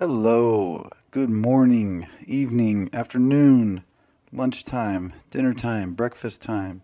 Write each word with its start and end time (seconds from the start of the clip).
Hello, 0.00 0.88
good 1.10 1.28
morning, 1.28 2.06
evening, 2.24 2.88
afternoon, 2.90 3.84
lunchtime, 4.32 5.12
dinner 5.30 5.52
time, 5.52 5.92
breakfast 5.92 6.40
time, 6.40 6.80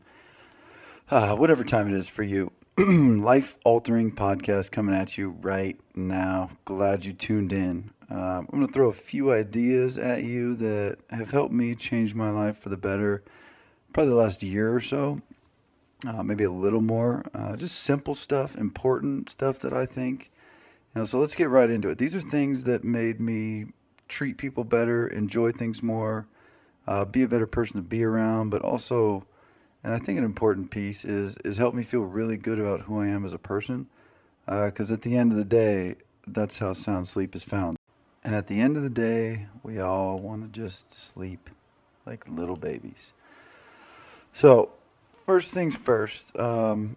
uh, 1.11 1.35
whatever 1.35 1.65
time 1.65 1.89
it 1.89 1.95
is 1.95 2.11
for 2.11 2.23
you. 2.25 2.53
Life 2.79 3.57
altering 3.65 4.13
podcast 4.13 4.71
coming 4.71 4.95
at 4.95 5.17
you 5.17 5.31
right 5.41 5.81
now. 5.95 6.51
Glad 6.67 7.07
you 7.07 7.15
tuned 7.15 7.55
in. 7.55 7.91
Uh, 8.11 8.41
I'm 8.41 8.47
going 8.53 8.67
to 8.67 8.71
throw 8.71 8.91
a 8.91 8.93
few 8.93 9.33
ideas 9.33 9.97
at 9.97 10.23
you 10.25 10.55
that 10.57 10.99
have 11.09 11.31
helped 11.31 11.55
me 11.55 11.75
change 11.75 12.15
my 12.15 12.29
life 12.29 12.59
for 12.59 12.69
the 12.69 12.77
better, 12.77 13.25
probably 13.95 14.11
the 14.11 14.17
last 14.17 14.43
year 14.43 14.75
or 14.75 14.81
so, 14.81 15.23
uh, 16.07 16.23
maybe 16.23 16.45
a 16.45 16.51
little 16.51 16.83
more. 16.83 17.25
Uh, 17.33 17.57
just 17.57 17.81
simple 17.81 18.15
stuff, 18.15 18.55
important 18.57 19.31
stuff 19.31 19.59
that 19.61 19.73
I 19.73 19.87
think. 19.87 20.31
Know, 20.97 21.05
so 21.05 21.19
let's 21.19 21.35
get 21.35 21.51
right 21.51 21.69
into 21.69 21.91
it. 21.91 21.99
These 21.99 22.15
are 22.15 22.23
things 22.23 22.65
that 22.65 22.83
made 22.83 23.21
me 23.21 23.67
treat 24.09 24.39
people 24.39 24.65
better, 24.65 25.07
enjoy 25.09 25.53
things 25.53 25.83
more, 25.83 26.27
uh, 26.87 27.05
be 27.05 27.23
a 27.23 27.29
better 27.29 27.47
person 27.47 27.77
to 27.77 27.83
be 27.83 28.03
around, 28.03 28.49
but 28.49 28.63
also, 28.63 29.27
and 29.85 29.93
I 29.93 29.99
think 29.99 30.17
an 30.17 30.25
important 30.25 30.71
piece 30.71 31.05
is 31.05 31.37
is 31.45 31.59
help 31.59 31.75
me 31.75 31.83
feel 31.83 32.01
really 32.01 32.39
good 32.39 32.59
about 32.59 32.81
who 32.81 32.99
I 32.99 33.09
am 33.09 33.27
as 33.27 33.35
a 33.35 33.39
person. 33.39 33.89
Because 34.47 34.91
at 34.91 35.03
the 35.03 35.19
end 35.19 35.33
of 35.33 35.37
the 35.37 35.45
day, 35.45 35.97
that's 36.27 36.57
how 36.57 36.73
sound 36.73 37.09
sleep 37.09 37.37
is 37.37 37.43
found. 37.43 37.77
And 38.25 38.35
at 38.35 38.47
the 38.47 38.59
end 38.59 38.79
of 38.79 38.83
the 38.83 38.89
day, 38.89 39.49
we 39.63 39.81
all 39.81 40.19
want 40.19 40.43
to 40.45 40.61
just 40.61 40.91
sleep 40.91 41.51
like 42.07 42.27
little 42.27 42.57
babies. 42.57 43.13
So, 44.33 44.71
first 45.27 45.53
things 45.53 45.77
first. 45.77 46.39
Um, 46.39 46.97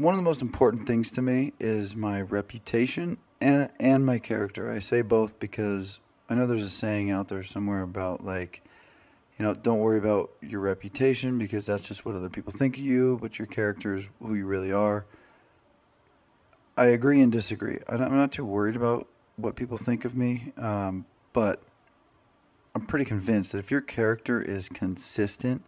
one 0.00 0.14
of 0.14 0.18
the 0.18 0.24
most 0.24 0.40
important 0.40 0.86
things 0.86 1.10
to 1.12 1.20
me 1.20 1.52
is 1.60 1.94
my 1.94 2.22
reputation 2.22 3.18
and 3.38 3.70
and 3.78 4.04
my 4.04 4.18
character. 4.18 4.70
I 4.70 4.78
say 4.78 5.02
both 5.02 5.38
because 5.38 6.00
I 6.30 6.34
know 6.34 6.46
there's 6.46 6.64
a 6.64 6.70
saying 6.70 7.10
out 7.10 7.28
there 7.28 7.42
somewhere 7.42 7.82
about 7.82 8.24
like, 8.24 8.62
you 9.38 9.44
know, 9.44 9.52
don't 9.52 9.80
worry 9.80 9.98
about 9.98 10.30
your 10.40 10.60
reputation 10.60 11.36
because 11.36 11.66
that's 11.66 11.82
just 11.82 12.06
what 12.06 12.14
other 12.14 12.30
people 12.30 12.50
think 12.50 12.78
of 12.78 12.82
you, 12.82 13.18
but 13.20 13.38
your 13.38 13.44
character 13.46 13.94
is 13.94 14.08
who 14.22 14.34
you 14.34 14.46
really 14.46 14.72
are. 14.72 15.04
I 16.78 16.86
agree 16.86 17.20
and 17.20 17.30
disagree. 17.30 17.78
I'm 17.86 18.00
not- 18.00 18.32
too 18.32 18.46
worried 18.46 18.76
about 18.76 19.06
what 19.36 19.54
people 19.54 19.76
think 19.76 20.06
of 20.06 20.16
me, 20.16 20.54
um, 20.56 21.04
but 21.34 21.62
I'm 22.74 22.86
pretty 22.86 23.04
convinced 23.04 23.52
that 23.52 23.58
if 23.58 23.70
your 23.70 23.82
character 23.82 24.40
is 24.40 24.70
consistent, 24.70 25.62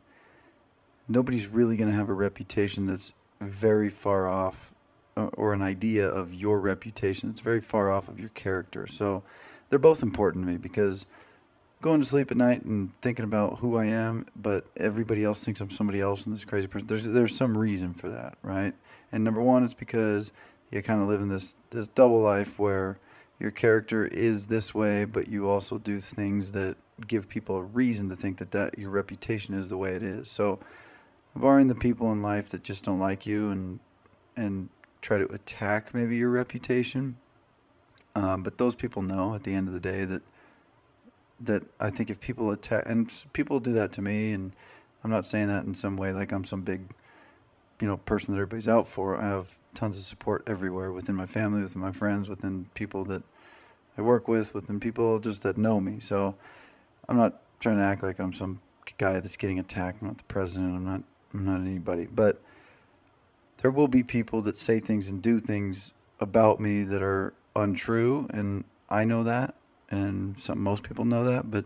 nobody's 1.06 1.48
really 1.48 1.76
going 1.76 1.90
to 1.90 1.96
have 1.96 2.08
a 2.08 2.14
reputation 2.14 2.86
that's 2.86 3.12
very 3.48 3.90
far 3.90 4.28
off 4.28 4.72
uh, 5.16 5.26
or 5.34 5.52
an 5.52 5.62
idea 5.62 6.06
of 6.06 6.32
your 6.32 6.60
reputation 6.60 7.28
that's 7.28 7.40
very 7.40 7.60
far 7.60 7.90
off 7.90 8.08
of 8.08 8.18
your 8.18 8.30
character. 8.30 8.86
So 8.86 9.22
they're 9.68 9.78
both 9.78 10.02
important 10.02 10.44
to 10.44 10.50
me 10.50 10.58
because 10.58 11.06
going 11.82 12.00
to 12.00 12.06
sleep 12.06 12.30
at 12.30 12.36
night 12.36 12.64
and 12.64 12.92
thinking 13.02 13.24
about 13.24 13.58
who 13.58 13.76
I 13.76 13.86
am, 13.86 14.26
but 14.36 14.66
everybody 14.76 15.24
else 15.24 15.44
thinks 15.44 15.60
I'm 15.60 15.70
somebody 15.70 16.00
else 16.00 16.24
and 16.24 16.34
this 16.34 16.44
crazy 16.44 16.68
person. 16.68 16.86
There's 16.86 17.04
there's 17.04 17.36
some 17.36 17.58
reason 17.58 17.92
for 17.92 18.08
that, 18.08 18.38
right? 18.42 18.72
And 19.10 19.24
number 19.24 19.42
one 19.42 19.64
is 19.64 19.74
because 19.74 20.32
you 20.70 20.82
kind 20.82 21.02
of 21.02 21.08
live 21.08 21.20
in 21.20 21.28
this 21.28 21.56
this 21.70 21.88
double 21.88 22.20
life 22.20 22.58
where 22.58 22.98
your 23.38 23.50
character 23.50 24.06
is 24.06 24.46
this 24.46 24.72
way, 24.74 25.04
but 25.04 25.28
you 25.28 25.48
also 25.48 25.76
do 25.78 26.00
things 26.00 26.52
that 26.52 26.76
give 27.06 27.28
people 27.28 27.56
a 27.56 27.62
reason 27.62 28.08
to 28.08 28.16
think 28.16 28.38
that 28.38 28.52
that 28.52 28.78
your 28.78 28.90
reputation 28.90 29.54
is 29.54 29.68
the 29.68 29.76
way 29.76 29.92
it 29.92 30.02
is. 30.02 30.30
So 30.30 30.60
barring 31.34 31.68
the 31.68 31.74
people 31.74 32.12
in 32.12 32.22
life 32.22 32.50
that 32.50 32.62
just 32.62 32.84
don't 32.84 32.98
like 32.98 33.26
you 33.26 33.50
and 33.50 33.80
and 34.36 34.68
try 35.00 35.18
to 35.18 35.26
attack 35.26 35.92
maybe 35.94 36.16
your 36.16 36.30
reputation. 36.30 37.16
Um, 38.14 38.42
but 38.42 38.58
those 38.58 38.74
people 38.74 39.02
know 39.02 39.34
at 39.34 39.42
the 39.42 39.54
end 39.54 39.68
of 39.68 39.74
the 39.74 39.80
day 39.80 40.04
that 40.04 40.22
that 41.40 41.64
I 41.80 41.90
think 41.90 42.10
if 42.10 42.20
people 42.20 42.50
attack 42.52 42.84
and 42.86 43.10
people 43.32 43.60
do 43.60 43.72
that 43.72 43.92
to 43.92 44.02
me, 44.02 44.32
and 44.32 44.52
I'm 45.02 45.10
not 45.10 45.26
saying 45.26 45.48
that 45.48 45.64
in 45.64 45.74
some 45.74 45.96
way 45.96 46.12
like 46.12 46.32
I'm 46.32 46.44
some 46.44 46.62
big, 46.62 46.82
you 47.80 47.86
know, 47.86 47.96
person 47.96 48.32
that 48.32 48.40
everybody's 48.40 48.68
out 48.68 48.86
for. 48.86 49.16
I 49.16 49.28
have 49.28 49.48
tons 49.74 49.98
of 49.98 50.04
support 50.04 50.44
everywhere 50.46 50.92
within 50.92 51.16
my 51.16 51.26
family, 51.26 51.62
within 51.62 51.80
my 51.80 51.92
friends, 51.92 52.28
within 52.28 52.66
people 52.74 53.04
that 53.06 53.22
I 53.98 54.02
work 54.02 54.28
with, 54.28 54.54
within 54.54 54.80
people 54.80 55.18
just 55.18 55.42
that 55.42 55.56
know 55.56 55.80
me. 55.80 56.00
So 56.00 56.34
I'm 57.08 57.16
not 57.16 57.40
trying 57.60 57.76
to 57.76 57.82
act 57.82 58.02
like 58.02 58.18
I'm 58.18 58.32
some 58.32 58.60
guy 58.98 59.20
that's 59.20 59.36
getting 59.36 59.58
attacked. 59.58 60.02
I'm 60.02 60.08
not 60.08 60.18
the 60.18 60.24
president. 60.24 60.76
I'm 60.76 60.84
not. 60.84 61.02
Not 61.32 61.60
anybody. 61.60 62.06
But 62.06 62.40
there 63.58 63.70
will 63.70 63.88
be 63.88 64.02
people 64.02 64.42
that 64.42 64.56
say 64.56 64.80
things 64.80 65.08
and 65.08 65.22
do 65.22 65.40
things 65.40 65.92
about 66.20 66.60
me 66.60 66.82
that 66.84 67.02
are 67.02 67.32
untrue, 67.54 68.26
and 68.30 68.64
I 68.88 69.04
know 69.04 69.24
that, 69.24 69.54
and 69.90 70.38
some 70.38 70.60
most 70.60 70.82
people 70.82 71.04
know 71.04 71.24
that. 71.24 71.50
But 71.50 71.64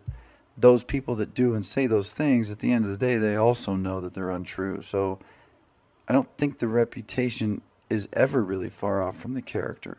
those 0.57 0.83
people 0.83 1.15
that 1.17 1.35
do 1.35 1.55
and 1.55 1.65
say 1.65 1.87
those 1.87 2.13
things, 2.13 2.51
at 2.51 2.61
the 2.61 2.73
end 2.73 2.85
of 2.85 2.91
the 2.91 2.97
day, 2.97 3.17
they 3.17 3.37
also 3.37 3.75
know 3.75 4.01
that 4.01 4.15
they're 4.15 4.31
untrue. 4.31 4.83
So 4.83 5.19
I 6.09 6.13
don't 6.13 6.29
think 6.39 6.59
the 6.59 6.69
reputation 6.69 7.63
is 7.91 8.09
ever 8.13 8.43
really 8.43 8.71
far 8.71 9.03
off 9.03 9.17
from 9.17 9.35
the 9.35 9.43
character. 9.43 9.99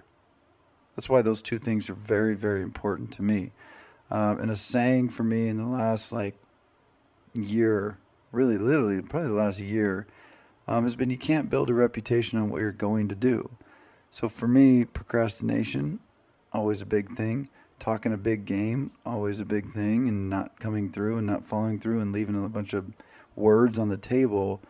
That's 0.95 1.09
why 1.09 1.21
those 1.21 1.41
two 1.41 1.59
things 1.59 1.89
are 1.89 1.95
very, 1.95 2.35
very 2.35 2.63
important 2.63 3.11
to 3.13 3.21
me. 3.21 3.51
Um, 4.09 4.39
and 4.39 4.49
a 4.49 4.55
saying 4.55 5.09
for 5.09 5.23
me 5.23 5.47
in 5.47 5.57
the 5.57 5.67
last 5.67 6.11
like 6.11 6.35
year, 7.33 7.97
really, 8.31 8.57
literally, 8.57 9.01
probably 9.01 9.29
the 9.29 9.35
last 9.35 9.59
year, 9.59 10.07
um, 10.67 10.83
has 10.83 10.95
been 10.95 11.09
you 11.09 11.17
can't 11.17 11.49
build 11.49 11.69
a 11.69 11.73
reputation 11.73 12.39
on 12.39 12.49
what 12.49 12.61
you're 12.61 12.71
going 12.71 13.07
to 13.07 13.15
do. 13.15 13.49
So 14.11 14.29
for 14.29 14.47
me, 14.47 14.85
procrastination, 14.85 15.99
always 16.51 16.81
a 16.81 16.85
big 16.85 17.09
thing. 17.09 17.49
Talking 17.79 18.11
a 18.11 18.17
big 18.17 18.45
game, 18.45 18.91
always 19.05 19.39
a 19.39 19.45
big 19.45 19.67
thing, 19.67 20.07
and 20.07 20.29
not 20.29 20.59
coming 20.59 20.91
through 20.91 21.17
and 21.17 21.27
not 21.27 21.45
following 21.45 21.79
through 21.79 22.01
and 22.01 22.11
leaving 22.11 22.43
a 22.43 22.49
bunch 22.49 22.73
of 22.73 22.85
words 23.35 23.77
on 23.77 23.89
the 23.89 23.97
table 23.97 24.61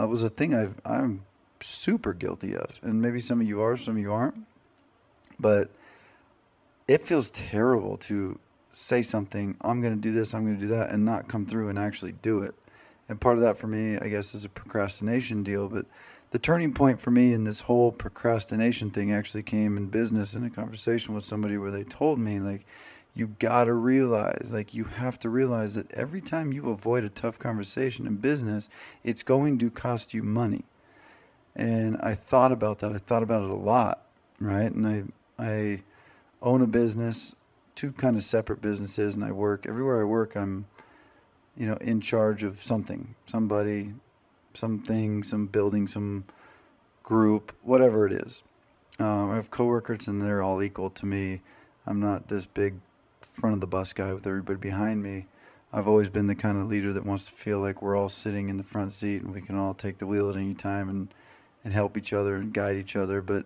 uh, 0.00 0.08
was 0.08 0.22
a 0.22 0.30
thing 0.30 0.54
I've, 0.54 0.80
I'm 0.84 1.24
super 1.60 2.14
guilty 2.14 2.56
of. 2.56 2.80
And 2.82 3.02
maybe 3.02 3.20
some 3.20 3.40
of 3.40 3.46
you 3.46 3.60
are, 3.60 3.76
some 3.76 3.96
of 3.96 4.00
you 4.00 4.12
aren't. 4.12 4.46
But 5.38 5.70
it 6.88 7.06
feels 7.06 7.30
terrible 7.30 7.98
to 7.98 8.38
say 8.72 9.02
something, 9.02 9.56
I'm 9.60 9.80
going 9.80 9.94
to 9.94 10.00
do 10.00 10.12
this, 10.12 10.34
I'm 10.34 10.44
going 10.44 10.56
to 10.56 10.60
do 10.60 10.68
that, 10.68 10.90
and 10.90 11.04
not 11.04 11.28
come 11.28 11.46
through 11.46 11.68
and 11.68 11.78
actually 11.78 12.12
do 12.12 12.42
it. 12.42 12.54
And 13.08 13.20
part 13.20 13.36
of 13.36 13.42
that 13.42 13.58
for 13.58 13.66
me, 13.66 13.98
I 13.98 14.08
guess, 14.08 14.34
is 14.34 14.44
a 14.44 14.48
procrastination 14.48 15.42
deal. 15.42 15.68
But 15.68 15.86
the 16.30 16.38
turning 16.38 16.72
point 16.72 17.00
for 17.00 17.10
me 17.10 17.32
in 17.32 17.44
this 17.44 17.60
whole 17.60 17.92
procrastination 17.92 18.90
thing 18.90 19.12
actually 19.12 19.42
came 19.42 19.76
in 19.76 19.86
business 19.86 20.34
in 20.34 20.44
a 20.44 20.50
conversation 20.50 21.14
with 21.14 21.24
somebody 21.24 21.58
where 21.58 21.70
they 21.70 21.84
told 21.84 22.18
me, 22.18 22.40
like, 22.40 22.66
you 23.14 23.28
got 23.38 23.64
to 23.64 23.74
realize, 23.74 24.52
like, 24.52 24.74
you 24.74 24.84
have 24.84 25.18
to 25.20 25.28
realize 25.28 25.74
that 25.74 25.92
every 25.92 26.20
time 26.20 26.52
you 26.52 26.70
avoid 26.70 27.04
a 27.04 27.08
tough 27.08 27.38
conversation 27.38 28.06
in 28.06 28.16
business, 28.16 28.68
it's 29.04 29.22
going 29.22 29.58
to 29.58 29.70
cost 29.70 30.12
you 30.12 30.22
money. 30.22 30.64
And 31.54 31.96
I 31.98 32.16
thought 32.16 32.50
about 32.50 32.80
that. 32.80 32.90
I 32.90 32.98
thought 32.98 33.22
about 33.22 33.44
it 33.44 33.50
a 33.50 33.54
lot, 33.54 34.06
right? 34.40 34.72
And 34.72 34.86
I, 34.86 35.04
I 35.38 35.82
own 36.42 36.62
a 36.62 36.66
business, 36.66 37.36
two 37.76 37.92
kind 37.92 38.16
of 38.16 38.24
separate 38.24 38.60
businesses, 38.60 39.14
and 39.14 39.22
I 39.24 39.30
work 39.30 39.66
everywhere 39.68 40.00
I 40.00 40.04
work. 40.04 40.34
I'm, 40.34 40.66
you 41.56 41.66
know, 41.66 41.76
in 41.80 42.00
charge 42.00 42.44
of 42.44 42.62
something, 42.62 43.14
somebody, 43.26 43.92
something, 44.54 45.22
some 45.22 45.46
building, 45.46 45.86
some 45.88 46.24
group, 47.02 47.52
whatever 47.62 48.06
it 48.06 48.12
is. 48.12 48.42
Um, 48.98 49.30
I 49.30 49.36
have 49.36 49.50
coworkers, 49.50 50.08
and 50.08 50.22
they're 50.22 50.42
all 50.42 50.62
equal 50.62 50.90
to 50.90 51.06
me. 51.06 51.40
I'm 51.86 52.00
not 52.00 52.28
this 52.28 52.46
big 52.46 52.74
front 53.20 53.54
of 53.54 53.60
the 53.60 53.66
bus 53.66 53.92
guy 53.92 54.12
with 54.12 54.26
everybody 54.26 54.58
behind 54.58 55.02
me. 55.02 55.26
I've 55.72 55.88
always 55.88 56.08
been 56.08 56.28
the 56.28 56.36
kind 56.36 56.56
of 56.56 56.68
leader 56.68 56.92
that 56.92 57.04
wants 57.04 57.26
to 57.26 57.32
feel 57.32 57.58
like 57.58 57.82
we're 57.82 57.96
all 57.96 58.08
sitting 58.08 58.48
in 58.48 58.56
the 58.56 58.62
front 58.62 58.92
seat 58.92 59.22
and 59.22 59.34
we 59.34 59.40
can 59.40 59.56
all 59.56 59.74
take 59.74 59.98
the 59.98 60.06
wheel 60.06 60.30
at 60.30 60.36
any 60.36 60.54
time 60.54 60.88
and, 60.88 61.08
and 61.64 61.72
help 61.72 61.96
each 61.96 62.12
other 62.12 62.36
and 62.36 62.54
guide 62.54 62.76
each 62.76 62.94
other. 62.94 63.20
But 63.20 63.44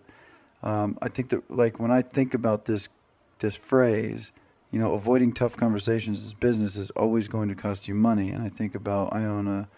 um, 0.63 0.99
I 1.01 1.09
think 1.09 1.31
that 1.31 1.51
like 1.51 1.81
when 1.81 1.91
I 1.91 2.03
think 2.03 2.35
about 2.35 2.67
this 2.67 2.91
this 3.39 3.57
phrase, 3.57 4.33
you 4.71 4.79
know, 4.79 4.95
avoiding 4.95 5.33
tough 5.33 5.57
conversations 5.57 6.25
is 6.25 6.35
business 6.35 6.77
is 6.77 6.91
always 6.91 7.29
going 7.29 7.49
to 7.49 7.55
cost 7.55 7.89
you 7.89 7.95
money. 7.95 8.31
And 8.31 8.43
I 8.43 8.49
think 8.49 8.75
about 8.75 9.15
I 9.15 9.25
own 9.25 9.47
a 9.47 9.69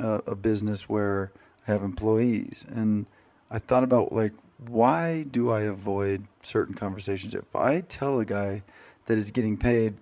a, 0.00 0.22
a 0.28 0.34
business 0.34 0.88
where 0.88 1.32
I 1.66 1.72
have 1.72 1.82
employees, 1.82 2.64
and 2.68 3.06
I 3.50 3.58
thought 3.58 3.84
about 3.84 4.12
like 4.12 4.32
why 4.68 5.24
do 5.24 5.50
I 5.50 5.62
avoid 5.62 6.24
certain 6.42 6.74
conversations? 6.74 7.34
If 7.34 7.54
I 7.54 7.80
tell 7.80 8.20
a 8.20 8.24
guy 8.24 8.62
that 9.06 9.18
is 9.18 9.30
getting 9.30 9.56
paid 9.56 9.94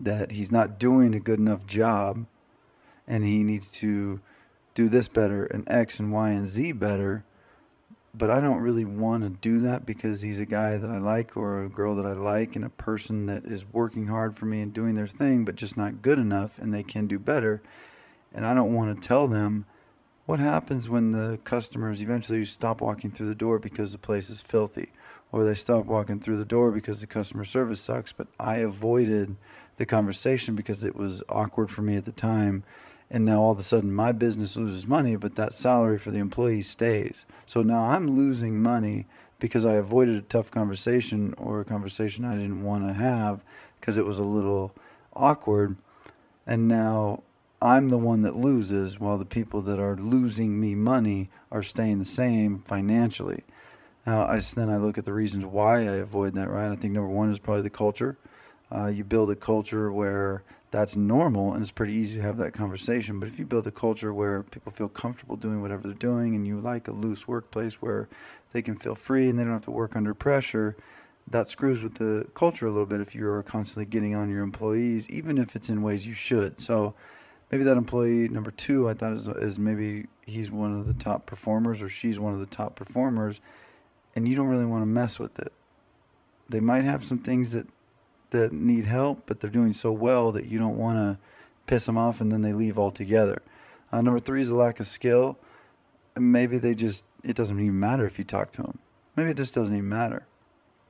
that 0.00 0.32
he's 0.32 0.52
not 0.52 0.78
doing 0.78 1.14
a 1.14 1.20
good 1.20 1.38
enough 1.38 1.66
job, 1.66 2.26
and 3.06 3.24
he 3.24 3.42
needs 3.42 3.68
to 3.68 4.20
do 4.74 4.88
this 4.88 5.08
better 5.08 5.44
and 5.44 5.64
X 5.68 5.98
and 5.98 6.12
Y 6.12 6.30
and 6.30 6.48
Z 6.48 6.72
better, 6.72 7.24
but 8.16 8.30
I 8.30 8.40
don't 8.40 8.62
really 8.62 8.84
want 8.84 9.24
to 9.24 9.30
do 9.30 9.60
that 9.60 9.84
because 9.84 10.22
he's 10.22 10.38
a 10.38 10.46
guy 10.46 10.76
that 10.76 10.90
I 10.90 10.98
like 10.98 11.36
or 11.36 11.64
a 11.64 11.68
girl 11.68 11.96
that 11.96 12.06
I 12.06 12.12
like 12.12 12.54
and 12.54 12.64
a 12.64 12.70
person 12.70 13.26
that 13.26 13.44
is 13.44 13.66
working 13.72 14.06
hard 14.06 14.36
for 14.36 14.46
me 14.46 14.60
and 14.60 14.72
doing 14.72 14.94
their 14.94 15.08
thing, 15.08 15.44
but 15.44 15.56
just 15.56 15.76
not 15.76 16.02
good 16.02 16.18
enough 16.18 16.58
and 16.58 16.72
they 16.72 16.82
can 16.84 17.06
do 17.06 17.18
better. 17.18 17.62
And 18.32 18.46
I 18.46 18.54
don't 18.54 18.74
want 18.74 18.96
to 18.96 19.08
tell 19.08 19.26
them 19.28 19.66
What 20.26 20.40
happens 20.40 20.88
when 20.88 21.10
the 21.12 21.38
customers 21.44 22.00
eventually 22.00 22.46
stop 22.46 22.80
walking 22.80 23.10
through 23.10 23.28
the 23.28 23.34
door 23.34 23.58
because 23.58 23.92
the 23.92 23.98
place 23.98 24.30
is 24.30 24.40
filthy? 24.40 24.90
Or 25.32 25.44
they 25.44 25.54
stop 25.54 25.84
walking 25.84 26.18
through 26.20 26.38
the 26.38 26.46
door 26.46 26.70
because 26.70 27.00
the 27.00 27.06
customer 27.06 27.44
service 27.44 27.80
sucks, 27.80 28.12
but 28.12 28.28
I 28.40 28.56
avoided 28.58 29.36
the 29.76 29.84
conversation 29.84 30.54
because 30.54 30.82
it 30.82 30.96
was 30.96 31.22
awkward 31.28 31.70
for 31.70 31.82
me 31.82 31.96
at 31.96 32.06
the 32.06 32.12
time. 32.12 32.64
And 33.10 33.24
now 33.24 33.40
all 33.42 33.52
of 33.52 33.58
a 33.58 33.62
sudden 33.62 33.94
my 33.94 34.12
business 34.12 34.56
loses 34.56 34.86
money, 34.86 35.16
but 35.16 35.36
that 35.36 35.54
salary 35.54 35.98
for 35.98 36.10
the 36.10 36.18
employee 36.18 36.62
stays. 36.62 37.26
So 37.46 37.62
now 37.62 37.82
I'm 37.82 38.10
losing 38.10 38.62
money 38.62 39.06
because 39.38 39.64
I 39.64 39.74
avoided 39.74 40.16
a 40.16 40.22
tough 40.22 40.50
conversation 40.50 41.34
or 41.38 41.60
a 41.60 41.64
conversation 41.64 42.24
I 42.24 42.36
didn't 42.36 42.62
want 42.62 42.86
to 42.86 42.94
have 42.94 43.40
because 43.78 43.98
it 43.98 44.06
was 44.06 44.18
a 44.18 44.24
little 44.24 44.74
awkward. 45.14 45.76
And 46.46 46.66
now 46.66 47.22
I'm 47.60 47.88
the 47.88 47.98
one 47.98 48.22
that 48.22 48.36
loses 48.36 48.98
while 49.00 49.18
the 49.18 49.24
people 49.24 49.62
that 49.62 49.78
are 49.78 49.96
losing 49.96 50.60
me 50.60 50.74
money 50.74 51.30
are 51.50 51.62
staying 51.62 51.98
the 51.98 52.04
same 52.04 52.60
financially. 52.60 53.44
Now, 54.06 54.26
I, 54.26 54.38
then 54.54 54.68
I 54.68 54.76
look 54.76 54.98
at 54.98 55.06
the 55.06 55.14
reasons 55.14 55.46
why 55.46 55.80
I 55.80 55.96
avoid 55.96 56.34
that, 56.34 56.50
right? 56.50 56.70
I 56.70 56.76
think 56.76 56.92
number 56.92 57.08
one 57.08 57.32
is 57.32 57.38
probably 57.38 57.62
the 57.62 57.70
culture. 57.70 58.18
Uh, 58.74 58.86
you 58.88 59.04
build 59.04 59.30
a 59.30 59.36
culture 59.36 59.92
where 59.92 60.42
that's 60.70 60.96
normal 60.96 61.52
and 61.52 61.62
it's 61.62 61.70
pretty 61.70 61.92
easy 61.92 62.16
to 62.16 62.22
have 62.22 62.36
that 62.36 62.52
conversation. 62.52 63.20
But 63.20 63.28
if 63.28 63.38
you 63.38 63.46
build 63.46 63.66
a 63.68 63.70
culture 63.70 64.12
where 64.12 64.42
people 64.42 64.72
feel 64.72 64.88
comfortable 64.88 65.36
doing 65.36 65.62
whatever 65.62 65.84
they're 65.84 65.92
doing 65.92 66.34
and 66.34 66.46
you 66.46 66.58
like 66.58 66.88
a 66.88 66.92
loose 66.92 67.28
workplace 67.28 67.74
where 67.74 68.08
they 68.52 68.62
can 68.62 68.74
feel 68.74 68.96
free 68.96 69.28
and 69.28 69.38
they 69.38 69.44
don't 69.44 69.52
have 69.52 69.64
to 69.66 69.70
work 69.70 69.94
under 69.94 70.14
pressure, 70.14 70.76
that 71.30 71.48
screws 71.48 71.82
with 71.82 71.94
the 71.94 72.26
culture 72.34 72.66
a 72.66 72.70
little 72.70 72.86
bit 72.86 73.00
if 73.00 73.14
you're 73.14 73.42
constantly 73.44 73.84
getting 73.84 74.16
on 74.16 74.28
your 74.28 74.42
employees, 74.42 75.08
even 75.08 75.38
if 75.38 75.54
it's 75.54 75.70
in 75.70 75.80
ways 75.80 76.06
you 76.06 76.12
should. 76.12 76.60
So 76.60 76.94
maybe 77.52 77.64
that 77.64 77.76
employee 77.76 78.28
number 78.28 78.50
two, 78.50 78.88
I 78.88 78.94
thought 78.94 79.12
is, 79.12 79.28
is 79.28 79.58
maybe 79.58 80.06
he's 80.26 80.50
one 80.50 80.76
of 80.76 80.86
the 80.86 80.94
top 80.94 81.26
performers 81.26 81.80
or 81.80 81.88
she's 81.88 82.18
one 82.18 82.34
of 82.34 82.40
the 82.40 82.46
top 82.46 82.74
performers, 82.74 83.40
and 84.16 84.26
you 84.28 84.34
don't 84.34 84.48
really 84.48 84.66
want 84.66 84.82
to 84.82 84.86
mess 84.86 85.18
with 85.20 85.38
it. 85.38 85.52
They 86.48 86.60
might 86.60 86.84
have 86.84 87.04
some 87.04 87.18
things 87.18 87.52
that 87.52 87.68
that 88.34 88.52
need 88.52 88.84
help, 88.84 89.22
but 89.26 89.40
they're 89.40 89.48
doing 89.48 89.72
so 89.72 89.92
well 89.92 90.32
that 90.32 90.46
you 90.46 90.58
don't 90.58 90.76
want 90.76 90.96
to 90.96 91.18
piss 91.66 91.86
them 91.86 91.96
off 91.96 92.20
and 92.20 92.30
then 92.30 92.42
they 92.42 92.52
leave 92.52 92.78
altogether. 92.78 93.40
Uh, 93.90 94.02
number 94.02 94.20
three 94.20 94.42
is 94.42 94.50
a 94.50 94.54
lack 94.54 94.80
of 94.80 94.86
skill. 94.86 95.38
Maybe 96.18 96.58
they 96.58 96.74
just, 96.74 97.04
it 97.22 97.36
doesn't 97.36 97.58
even 97.58 97.78
matter 97.78 98.06
if 98.06 98.18
you 98.18 98.24
talk 98.24 98.50
to 98.52 98.62
them. 98.62 98.78
Maybe 99.16 99.30
it 99.30 99.36
just 99.36 99.54
doesn't 99.54 99.74
even 99.74 99.88
matter. 99.88 100.26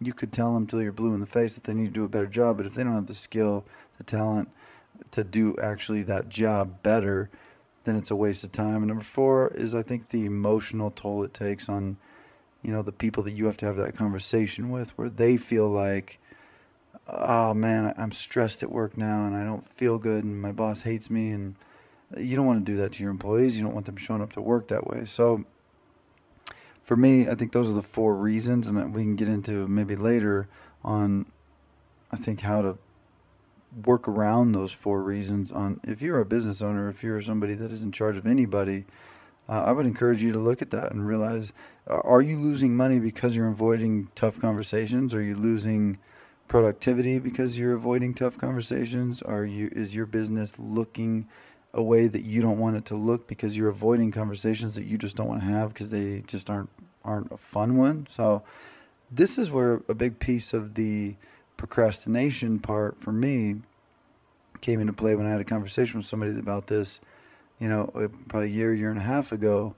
You 0.00 0.12
could 0.12 0.32
tell 0.32 0.54
them 0.54 0.66
till 0.66 0.82
you're 0.82 0.92
blue 0.92 1.14
in 1.14 1.20
the 1.20 1.26
face 1.26 1.54
that 1.54 1.64
they 1.64 1.74
need 1.74 1.86
to 1.86 1.92
do 1.92 2.04
a 2.04 2.08
better 2.08 2.26
job, 2.26 2.56
but 2.56 2.66
if 2.66 2.74
they 2.74 2.82
don't 2.82 2.94
have 2.94 3.06
the 3.06 3.14
skill, 3.14 3.64
the 3.98 4.04
talent 4.04 4.48
to 5.10 5.22
do 5.22 5.54
actually 5.62 6.02
that 6.04 6.28
job 6.28 6.82
better, 6.82 7.30
then 7.84 7.96
it's 7.96 8.10
a 8.10 8.16
waste 8.16 8.42
of 8.42 8.52
time. 8.52 8.76
And 8.76 8.86
number 8.86 9.04
four 9.04 9.48
is 9.54 9.74
I 9.74 9.82
think 9.82 10.08
the 10.08 10.24
emotional 10.24 10.90
toll 10.90 11.22
it 11.22 11.34
takes 11.34 11.68
on, 11.68 11.98
you 12.62 12.72
know, 12.72 12.82
the 12.82 12.92
people 12.92 13.22
that 13.24 13.32
you 13.32 13.44
have 13.46 13.58
to 13.58 13.66
have 13.66 13.76
that 13.76 13.96
conversation 13.96 14.70
with, 14.70 14.96
where 14.96 15.10
they 15.10 15.36
feel 15.36 15.68
like 15.68 16.18
oh 17.06 17.54
man, 17.54 17.94
I'm 17.96 18.12
stressed 18.12 18.62
at 18.62 18.70
work 18.70 18.96
now 18.96 19.26
and 19.26 19.34
I 19.34 19.44
don't 19.44 19.66
feel 19.72 19.98
good 19.98 20.24
and 20.24 20.40
my 20.40 20.52
boss 20.52 20.82
hates 20.82 21.10
me. 21.10 21.30
And 21.30 21.54
you 22.16 22.36
don't 22.36 22.46
want 22.46 22.64
to 22.64 22.72
do 22.72 22.78
that 22.78 22.92
to 22.92 23.02
your 23.02 23.10
employees. 23.10 23.56
You 23.56 23.64
don't 23.64 23.74
want 23.74 23.86
them 23.86 23.96
showing 23.96 24.22
up 24.22 24.32
to 24.34 24.40
work 24.40 24.68
that 24.68 24.86
way. 24.86 25.04
So 25.04 25.44
for 26.84 26.96
me, 26.96 27.28
I 27.28 27.34
think 27.34 27.52
those 27.52 27.68
are 27.68 27.74
the 27.74 27.82
four 27.82 28.14
reasons, 28.14 28.68
and 28.68 28.94
we 28.94 29.02
can 29.02 29.16
get 29.16 29.28
into 29.28 29.66
maybe 29.66 29.96
later 29.96 30.48
on. 30.84 31.26
I 32.12 32.16
think 32.16 32.40
how 32.40 32.62
to 32.62 32.78
work 33.84 34.06
around 34.06 34.52
those 34.52 34.70
four 34.70 35.02
reasons. 35.02 35.50
On 35.50 35.80
if 35.82 36.02
you're 36.02 36.20
a 36.20 36.26
business 36.26 36.62
owner, 36.62 36.88
if 36.88 37.02
you're 37.02 37.20
somebody 37.22 37.54
that 37.54 37.72
is 37.72 37.82
in 37.82 37.90
charge 37.90 38.16
of 38.16 38.26
anybody, 38.26 38.84
uh, 39.48 39.64
I 39.66 39.72
would 39.72 39.86
encourage 39.86 40.22
you 40.22 40.30
to 40.32 40.38
look 40.38 40.60
at 40.60 40.70
that 40.70 40.92
and 40.92 41.06
realize: 41.06 41.54
Are 41.86 42.20
you 42.20 42.38
losing 42.38 42.76
money 42.76 42.98
because 42.98 43.34
you're 43.34 43.48
avoiding 43.48 44.08
tough 44.14 44.38
conversations? 44.38 45.14
Are 45.14 45.22
you 45.22 45.34
losing 45.34 45.98
productivity 46.48 47.18
because 47.18 47.58
you're 47.58 47.74
avoiding 47.74 48.14
tough 48.14 48.38
conversations? 48.38 49.22
Are 49.22 49.44
you 49.44 49.70
is 49.72 49.94
your 49.94 50.06
business 50.06 50.58
looking 50.58 51.26
a 51.72 51.82
way 51.82 52.06
that 52.06 52.22
you 52.22 52.40
don't 52.40 52.58
want 52.58 52.76
it 52.76 52.84
to 52.86 52.94
look 52.94 53.26
because 53.26 53.56
you're 53.56 53.68
avoiding 53.68 54.12
conversations 54.12 54.76
that 54.76 54.84
you 54.84 54.96
just 54.96 55.16
don't 55.16 55.28
want 55.28 55.40
to 55.40 55.46
have 55.46 55.70
because 55.70 55.90
they 55.90 56.22
just 56.26 56.48
aren't 56.48 56.70
aren't 57.04 57.32
a 57.32 57.36
fun 57.36 57.76
one? 57.76 58.06
So 58.10 58.42
this 59.10 59.38
is 59.38 59.50
where 59.50 59.82
a 59.88 59.94
big 59.94 60.18
piece 60.18 60.52
of 60.52 60.74
the 60.74 61.16
procrastination 61.56 62.58
part 62.58 62.98
for 62.98 63.12
me 63.12 63.56
came 64.60 64.80
into 64.80 64.92
play 64.92 65.14
when 65.14 65.26
I 65.26 65.30
had 65.30 65.40
a 65.40 65.44
conversation 65.44 65.98
with 65.98 66.06
somebody 66.06 66.38
about 66.38 66.66
this, 66.66 67.00
you 67.60 67.68
know, 67.68 67.90
uh, 67.94 68.08
probably 68.28 68.48
a 68.48 68.52
year, 68.52 68.74
year 68.74 68.90
and 68.90 68.98
a 68.98 69.02
half 69.02 69.30
ago. 69.30 69.74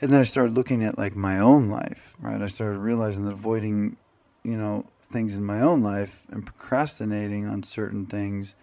And 0.00 0.10
then 0.10 0.20
I 0.20 0.24
started 0.24 0.52
looking 0.52 0.82
at 0.84 0.98
like 0.98 1.14
my 1.14 1.38
own 1.38 1.68
life, 1.68 2.16
right? 2.20 2.40
I 2.40 2.46
started 2.48 2.78
realizing 2.78 3.24
that 3.26 3.32
avoiding, 3.32 3.96
you 4.44 4.56
know, 4.56 4.84
things 5.02 5.36
in 5.36 5.44
my 5.44 5.60
own 5.60 5.82
life 5.82 6.22
and 6.28 6.44
procrastinating 6.44 7.46
on 7.46 7.62
certain 7.62 8.06
things 8.06 8.54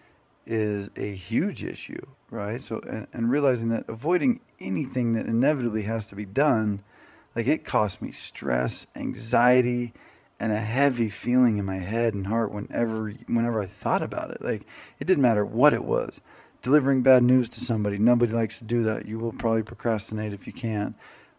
is 0.46 0.90
a 0.96 1.14
huge 1.14 1.64
issue, 1.64 2.06
right? 2.30 2.62
So, 2.62 2.80
and, 2.88 3.08
and 3.14 3.30
realizing 3.30 3.70
that 3.70 3.90
avoiding 3.90 4.40
anything 4.60 5.14
that 5.14 5.26
inevitably 5.26 5.84
has 5.84 6.08
to 6.08 6.16
be 6.16 6.26
done, 6.26 6.84
like 7.36 7.48
it 7.48 7.66
costs 7.66 8.02
me 8.02 8.12
stress, 8.12 8.88
anxiety, 8.96 9.94
and 10.40 10.52
a 10.52 10.58
heavy 10.58 11.10
feeling 11.10 11.58
in 11.58 11.66
my 11.66 11.78
head 11.78 12.14
and 12.14 12.28
heart 12.28 12.52
whenever 12.52 13.12
whenever 13.28 13.62
I 13.62 13.68
thought 13.68 14.02
about 14.02 14.32
it. 14.32 14.42
Like 14.42 14.66
it 15.00 15.06
didn't 15.06 15.22
matter 15.22 15.46
what 15.46 15.74
it 15.74 15.84
was. 15.84 16.22
Delivering 16.62 17.02
bad 17.02 17.24
news 17.24 17.50
to 17.50 17.60
somebody, 17.60 17.98
nobody 17.98 18.34
likes 18.34 18.60
to 18.60 18.66
do 18.66 18.84
that. 18.84 19.08
You 19.08 19.18
will 19.18 19.34
probably 19.34 19.64
procrastinate 19.64 20.34
if 20.34 20.46
you 20.46 20.54
can. 20.54 20.94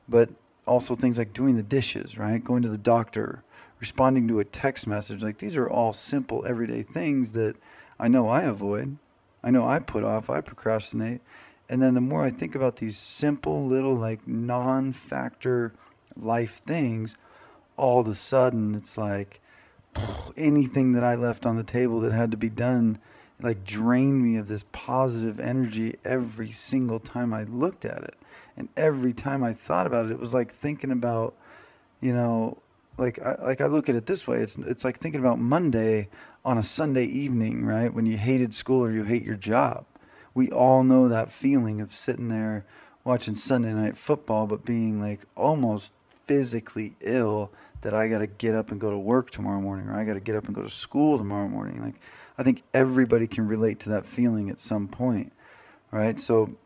But 0.09 0.31
also 0.67 0.95
things 0.95 1.19
like 1.19 1.33
doing 1.33 1.57
the 1.57 1.63
dishes, 1.63 2.17
right? 2.17 2.43
Going 2.43 2.63
to 2.63 2.69
the 2.69 2.79
doctor, 2.79 3.43
responding 3.81 4.29
to 4.29 4.41
a 4.41 4.45
text 4.45 4.87
message. 4.87 5.23
Like 5.23 5.39
these 5.39 5.57
are 5.57 5.69
all 5.69 5.93
simple 5.93 6.47
everyday 6.47 6.83
things 6.83 7.33
that 7.33 7.57
I 7.99 8.09
know 8.09 8.29
I 8.29 8.43
avoid. 8.43 8.97
I 9.43 9.51
know 9.51 9.65
I 9.65 9.81
put 9.81 10.05
off, 10.05 10.31
I 10.31 10.41
procrastinate. 10.41 11.21
And 11.69 11.83
then 11.83 11.95
the 11.95 12.01
more 12.01 12.23
I 12.25 12.31
think 12.31 12.55
about 12.55 12.77
these 12.77 12.97
simple 12.97 13.67
little 13.67 13.95
like 13.95 14.27
non-factor 14.29 15.73
life 16.17 16.61
things, 16.65 17.17
all 17.77 18.01
of 18.01 18.09
a 18.09 18.15
sudden 18.15 18.75
it's 18.75 18.99
like 18.99 19.41
anything 20.37 20.93
that 20.93 21.05
I 21.05 21.15
left 21.15 21.45
on 21.45 21.57
the 21.57 21.65
table 21.65 22.01
that 22.01 22.13
had 22.13 22.31
to 22.31 22.37
be 22.37 22.51
done 22.51 22.99
like 23.41 23.65
drained 23.65 24.23
me 24.23 24.37
of 24.37 24.49
this 24.49 24.65
positive 24.73 25.41
energy 25.41 25.97
every 26.05 26.53
single 26.53 27.01
time 27.01 27.35
I 27.35 27.43
looked 27.43 27.85
at 27.85 28.03
it. 28.03 28.17
And 28.57 28.69
every 28.77 29.13
time 29.13 29.43
I 29.43 29.53
thought 29.53 29.87
about 29.87 30.07
it, 30.07 30.13
it 30.13 30.19
was 30.19 30.35
like 30.35 30.53
thinking 30.53 30.91
about, 30.91 31.35
you 32.01 32.13
know, 32.13 32.59
like 32.99 33.19
I, 33.21 33.37
like 33.43 33.61
I 33.61 33.67
look 33.67 33.89
at 33.89 33.95
it 33.95 34.07
this 34.07 34.27
way. 34.27 34.39
It's 34.39 34.57
it's 34.57 34.85
like 34.85 34.99
thinking 34.99 35.21
about 35.21 35.39
Monday 35.39 36.09
on 36.45 36.59
a 36.59 36.63
Sunday 36.63 37.05
evening, 37.05 37.65
right? 37.65 37.93
When 37.93 38.07
you 38.07 38.17
hated 38.17 38.55
school 38.55 38.83
or 38.85 38.91
you 38.91 39.05
hate 39.05 39.25
your 39.25 39.37
job. 39.37 39.85
We 40.35 40.51
all 40.51 40.83
know 40.83 41.09
that 41.09 41.31
feeling 41.31 41.81
of 41.81 41.93
sitting 41.93 42.29
there 42.29 42.65
watching 43.05 43.35
Sunday 43.35 43.73
night 43.73 43.97
football, 43.97 44.47
but 44.47 44.65
being 44.65 45.01
like 45.01 45.21
almost 45.37 45.93
physically 46.27 46.95
ill 47.01 47.51
that 47.83 47.95
I 47.95 48.09
got 48.09 48.19
to 48.19 48.27
get 48.27 48.55
up 48.55 48.71
and 48.71 48.81
go 48.81 48.91
to 48.91 48.99
work 48.99 49.31
tomorrow 49.31 49.61
morning, 49.61 49.89
or 49.89 49.95
I 49.95 50.05
got 50.05 50.15
to 50.15 50.21
get 50.21 50.37
up 50.37 50.47
and 50.47 50.55
go 50.55 50.63
to 50.63 50.71
school 50.71 51.19
tomorrow 51.19 51.49
morning. 51.49 51.83
Like 51.83 51.97
I 52.39 52.43
think 52.43 52.63
everybody 52.73 53.27
can 53.27 53.47
relate 53.47 53.81
to 53.81 53.91
that 53.91 54.07
feeling 54.07 54.51
at 54.51 54.61
some 54.61 54.89
point, 54.89 55.33
right? 55.91 56.19
So 56.19 56.57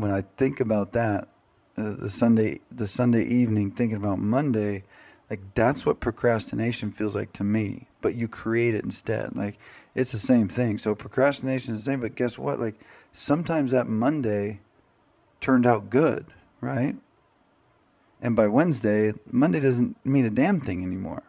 when 0.00 0.10
I 0.10 0.22
think 0.36 0.60
about 0.60 0.92
that, 0.92 1.28
uh, 1.76 1.94
the 1.94 2.10
Sunday 2.10 2.60
the 2.70 2.86
Sunday 2.86 3.24
evening, 3.24 3.70
thinking 3.70 3.96
about 3.96 4.18
Monday 4.18 4.84
like 5.30 5.40
that's 5.54 5.86
what 5.86 6.00
procrastination 6.00 6.90
feels 6.90 7.14
like 7.14 7.32
to 7.34 7.44
me, 7.44 7.86
but 8.02 8.16
you 8.16 8.26
create 8.26 8.74
it 8.74 8.84
instead. 8.84 9.36
Like 9.36 9.58
it's 9.94 10.10
the 10.10 10.18
same 10.18 10.48
thing. 10.48 10.76
So 10.78 10.94
procrastination 10.96 11.72
is 11.72 11.84
the 11.84 11.92
same, 11.92 12.00
but 12.00 12.16
guess 12.16 12.36
what? 12.36 12.58
Like 12.58 12.74
sometimes 13.12 13.70
that 13.70 13.86
Monday 13.86 14.58
turned 15.40 15.66
out 15.66 15.88
good, 15.88 16.26
right? 16.60 16.96
And 18.20 18.34
by 18.34 18.48
Wednesday, 18.48 19.12
Monday 19.30 19.60
doesn't 19.60 20.04
mean 20.04 20.24
a 20.24 20.30
damn 20.30 20.60
thing 20.60 20.82
anymore. 20.82 21.22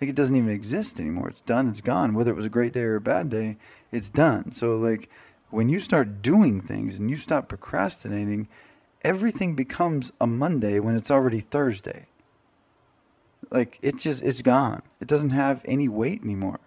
Like 0.00 0.10
it 0.10 0.16
doesn't 0.16 0.36
even 0.36 0.50
exist 0.50 1.00
anymore. 1.00 1.30
It's 1.30 1.40
done, 1.40 1.68
it's 1.68 1.80
gone. 1.80 2.12
Whether 2.12 2.30
it 2.30 2.36
was 2.36 2.44
a 2.44 2.50
great 2.50 2.74
day 2.74 2.82
or 2.82 2.96
a 2.96 3.00
bad 3.00 3.30
day, 3.30 3.56
it's 3.90 4.10
done. 4.10 4.52
So 4.52 4.76
like 4.76 5.08
when 5.54 5.68
you 5.68 5.78
start 5.78 6.20
doing 6.20 6.60
things 6.60 6.98
and 6.98 7.08
you 7.08 7.16
stop 7.16 7.48
procrastinating, 7.48 8.48
everything 9.02 9.54
becomes 9.54 10.12
a 10.20 10.26
Monday 10.26 10.80
when 10.80 10.96
it's 10.96 11.10
already 11.10 11.40
Thursday. 11.40 12.06
Like 13.50 13.78
it 13.80 13.98
just 13.98 14.22
it's 14.22 14.42
gone. 14.42 14.82
It 15.00 15.06
doesn't 15.06 15.30
have 15.30 15.62
any 15.64 15.88
weight 15.88 16.22
anymore. 16.22 16.60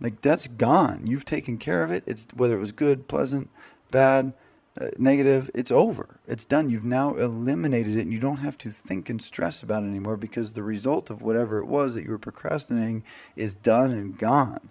Like 0.00 0.22
that's 0.22 0.46
gone. 0.46 1.02
You've 1.04 1.26
taken 1.26 1.58
care 1.58 1.82
of 1.82 1.90
it. 1.90 2.02
It's 2.06 2.26
whether 2.34 2.56
it 2.56 2.60
was 2.60 2.72
good, 2.72 3.08
pleasant, 3.08 3.50
bad, 3.90 4.32
uh, 4.80 4.88
negative, 4.96 5.50
it's 5.54 5.70
over. 5.70 6.20
It's 6.26 6.46
done. 6.46 6.70
You've 6.70 6.84
now 6.84 7.16
eliminated 7.16 7.96
it 7.96 8.02
and 8.02 8.12
you 8.12 8.20
don't 8.20 8.38
have 8.38 8.56
to 8.58 8.70
think 8.70 9.10
and 9.10 9.20
stress 9.20 9.62
about 9.62 9.82
it 9.82 9.86
anymore 9.88 10.16
because 10.16 10.54
the 10.54 10.62
result 10.62 11.10
of 11.10 11.20
whatever 11.20 11.58
it 11.58 11.66
was 11.66 11.94
that 11.94 12.04
you 12.04 12.10
were 12.10 12.18
procrastinating 12.18 13.04
is 13.36 13.54
done 13.54 13.90
and 13.90 14.16
gone. 14.16 14.70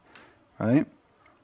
Right? 0.57 0.87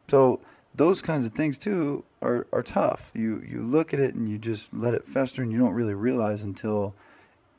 So 0.07 0.39
those 0.75 1.01
kinds 1.01 1.25
of 1.25 1.33
things 1.33 1.57
too 1.57 2.03
are, 2.21 2.47
are 2.51 2.63
tough. 2.63 3.11
You 3.13 3.41
you 3.47 3.61
look 3.61 3.93
at 3.93 3.99
it 3.99 4.15
and 4.15 4.27
you 4.27 4.37
just 4.37 4.73
let 4.73 4.93
it 4.93 5.07
fester 5.07 5.41
and 5.41 5.51
you 5.51 5.57
don't 5.57 5.73
really 5.73 5.93
realize 5.93 6.43
until 6.43 6.93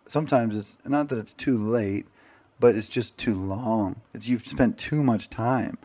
sometimes 0.06 0.56
it's 0.56 0.78
not 0.84 1.08
that 1.08 1.18
it's 1.18 1.32
too 1.32 1.56
late, 1.56 2.06
but 2.60 2.74
it's 2.74 2.88
just 2.88 3.16
too 3.16 3.34
long. 3.34 4.00
It's 4.12 4.28
you've 4.28 4.46
spent 4.46 4.78
too 4.78 5.02
much 5.02 5.30
time. 5.30 5.78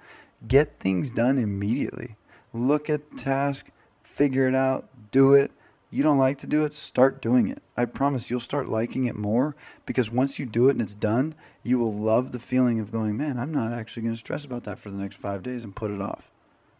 Get 0.47 0.79
things 0.79 1.11
done 1.11 1.37
immediately. 1.37 2.15
Look 2.53 2.89
at 2.89 3.11
the 3.11 3.17
task, 3.17 3.69
figure 4.03 4.47
it 4.47 4.55
out, 4.55 4.87
do 5.11 5.33
it. 5.33 5.51
You 5.93 6.03
don't 6.03 6.17
like 6.17 6.37
to 6.39 6.47
do 6.47 6.63
it, 6.63 6.73
start 6.73 7.21
doing 7.21 7.49
it. 7.49 7.61
I 7.75 7.83
promise 7.83 8.29
you'll 8.29 8.39
start 8.39 8.69
liking 8.69 9.05
it 9.05 9.15
more 9.15 9.55
because 9.85 10.09
once 10.09 10.39
you 10.39 10.45
do 10.45 10.69
it 10.69 10.71
and 10.71 10.81
it's 10.81 10.93
done, 10.93 11.35
you 11.63 11.77
will 11.77 11.93
love 11.93 12.31
the 12.31 12.39
feeling 12.39 12.79
of 12.79 12.93
going, 12.93 13.17
man, 13.17 13.37
I'm 13.37 13.51
not 13.51 13.73
actually 13.73 14.03
going 14.03 14.15
to 14.15 14.19
stress 14.19 14.45
about 14.45 14.63
that 14.63 14.79
for 14.79 14.89
the 14.89 14.97
next 14.97 15.17
five 15.17 15.43
days 15.43 15.65
and 15.65 15.75
put 15.75 15.91
it 15.91 16.01
off. 16.01 16.30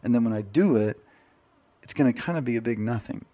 And 0.02 0.14
then 0.14 0.24
when 0.24 0.32
I 0.32 0.42
do 0.42 0.76
it, 0.76 0.98
it's 1.82 1.94
going 1.94 2.12
to 2.12 2.18
kind 2.18 2.38
of 2.38 2.44
be 2.44 2.56
a 2.56 2.62
big 2.62 2.78
nothing. 2.78 3.24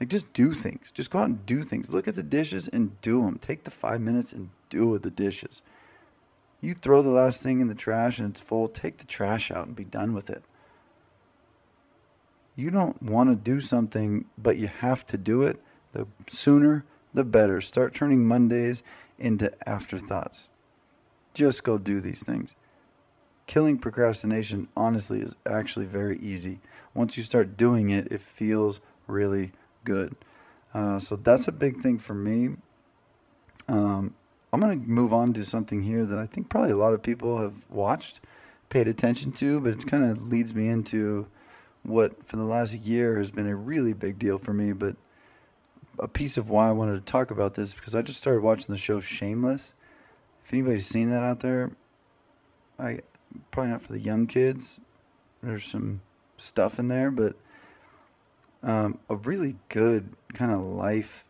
Like 0.00 0.08
just 0.08 0.32
do 0.32 0.52
things. 0.52 0.90
Just 0.92 1.10
go 1.10 1.20
out 1.20 1.28
and 1.28 1.46
do 1.46 1.62
things. 1.62 1.90
Look 1.90 2.08
at 2.08 2.14
the 2.14 2.22
dishes 2.22 2.68
and 2.68 3.00
do 3.00 3.22
them. 3.22 3.38
Take 3.38 3.64
the 3.64 3.70
five 3.70 4.00
minutes 4.00 4.32
and 4.32 4.50
do 4.68 4.98
the 4.98 5.10
dishes. 5.10 5.62
You 6.60 6.74
throw 6.74 7.02
the 7.02 7.10
last 7.10 7.42
thing 7.42 7.60
in 7.60 7.68
the 7.68 7.74
trash 7.74 8.18
and 8.18 8.30
it's 8.30 8.40
full, 8.40 8.68
take 8.68 8.96
the 8.96 9.04
trash 9.04 9.50
out 9.50 9.66
and 9.66 9.76
be 9.76 9.84
done 9.84 10.14
with 10.14 10.30
it. 10.30 10.42
You 12.56 12.70
don't 12.70 13.00
want 13.02 13.30
to 13.30 13.36
do 13.36 13.60
something, 13.60 14.24
but 14.38 14.56
you 14.56 14.68
have 14.68 15.04
to 15.06 15.18
do 15.18 15.42
it. 15.42 15.60
The 15.92 16.06
sooner, 16.28 16.84
the 17.12 17.24
better. 17.24 17.60
Start 17.60 17.94
turning 17.94 18.26
Mondays 18.26 18.82
into 19.18 19.52
afterthoughts. 19.68 20.48
Just 21.34 21.64
go 21.64 21.78
do 21.78 22.00
these 22.00 22.22
things. 22.22 22.54
Killing 23.46 23.78
procrastination, 23.78 24.68
honestly, 24.76 25.20
is 25.20 25.36
actually 25.46 25.86
very 25.86 26.18
easy. 26.18 26.60
Once 26.94 27.16
you 27.16 27.22
start 27.22 27.56
doing 27.56 27.90
it, 27.90 28.10
it 28.10 28.20
feels 28.20 28.80
really 29.06 29.52
good. 29.84 30.16
Uh, 30.72 30.98
so 30.98 31.16
that's 31.16 31.46
a 31.46 31.52
big 31.52 31.80
thing 31.80 31.98
for 31.98 32.14
me. 32.14 32.56
Um, 33.68 34.14
I'm 34.52 34.60
going 34.60 34.80
to 34.80 34.88
move 34.88 35.12
on 35.12 35.32
to 35.34 35.44
something 35.44 35.82
here 35.82 36.04
that 36.04 36.18
I 36.18 36.26
think 36.26 36.48
probably 36.48 36.70
a 36.70 36.76
lot 36.76 36.94
of 36.94 37.02
people 37.02 37.38
have 37.38 37.68
watched, 37.70 38.20
paid 38.70 38.88
attention 38.88 39.32
to, 39.32 39.60
but 39.60 39.72
it 39.74 39.86
kind 39.86 40.04
of 40.04 40.28
leads 40.28 40.54
me 40.54 40.68
into 40.68 41.26
what 41.82 42.24
for 42.26 42.36
the 42.36 42.44
last 42.44 42.74
year 42.78 43.18
has 43.18 43.30
been 43.30 43.48
a 43.48 43.56
really 43.56 43.92
big 43.92 44.18
deal 44.18 44.38
for 44.38 44.54
me. 44.54 44.72
But 44.72 44.96
a 45.98 46.08
piece 46.08 46.36
of 46.36 46.48
why 46.48 46.68
I 46.68 46.72
wanted 46.72 46.94
to 46.94 47.12
talk 47.12 47.30
about 47.30 47.54
this 47.54 47.74
because 47.74 47.94
I 47.94 48.02
just 48.02 48.18
started 48.18 48.42
watching 48.42 48.72
the 48.72 48.78
show 48.78 49.00
Shameless. 49.00 49.74
If 50.44 50.52
anybody's 50.52 50.86
seen 50.86 51.10
that 51.10 51.22
out 51.22 51.40
there, 51.40 51.70
I 52.78 53.00
probably 53.50 53.72
not 53.72 53.82
for 53.82 53.92
the 53.92 54.00
young 54.00 54.26
kids. 54.26 54.80
There's 55.42 55.64
some 55.64 56.00
stuff 56.36 56.78
in 56.78 56.88
there, 56.88 57.10
but 57.10 57.36
um, 58.62 58.98
a 59.08 59.16
really 59.16 59.56
good 59.68 60.14
kind 60.32 60.50
of 60.50 60.60
life 60.60 61.24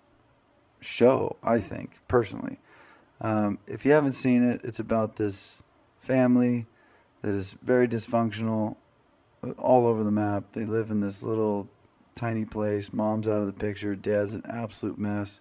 show, 0.80 1.36
I 1.42 1.60
think, 1.60 1.98
personally. 2.08 2.58
Um, 3.20 3.58
if 3.66 3.84
you 3.84 3.92
haven't 3.92 4.12
seen 4.12 4.48
it, 4.48 4.60
it's 4.64 4.78
about 4.78 5.16
this 5.16 5.62
family 6.00 6.66
that 7.22 7.34
is 7.34 7.56
very 7.62 7.88
dysfunctional 7.88 8.76
uh, 9.42 9.50
all 9.52 9.86
over 9.86 10.04
the 10.04 10.10
map. 10.10 10.44
They 10.52 10.64
live 10.64 10.90
in 10.90 11.00
this 11.00 11.22
little 11.22 11.68
tiny 12.14 12.44
place. 12.44 12.92
Mom's 12.92 13.26
out 13.26 13.40
of 13.40 13.46
the 13.46 13.52
picture. 13.52 13.96
Dad's 13.96 14.34
an 14.34 14.42
absolute 14.48 14.98
mess. 14.98 15.40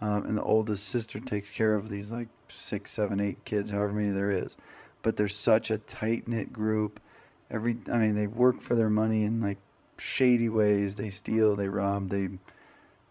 Um, 0.00 0.24
and 0.24 0.36
the 0.36 0.42
oldest 0.42 0.88
sister 0.88 1.18
takes 1.18 1.50
care 1.50 1.74
of 1.74 1.90
these 1.90 2.10
like 2.10 2.28
six, 2.48 2.90
seven, 2.90 3.20
eight 3.20 3.44
kids, 3.44 3.70
however 3.70 3.92
many 3.92 4.10
there 4.10 4.30
is. 4.30 4.56
But 5.02 5.16
they're 5.16 5.28
such 5.28 5.70
a 5.70 5.78
tight 5.78 6.28
knit 6.28 6.52
group. 6.52 7.00
Every, 7.50 7.76
I 7.90 7.98
mean, 7.98 8.14
they 8.14 8.26
work 8.26 8.60
for 8.60 8.74
their 8.74 8.90
money 8.90 9.24
in 9.24 9.40
like 9.40 9.58
shady 9.98 10.48
ways. 10.48 10.96
They 10.96 11.10
steal, 11.10 11.56
they 11.56 11.68
rob, 11.68 12.10
they 12.10 12.28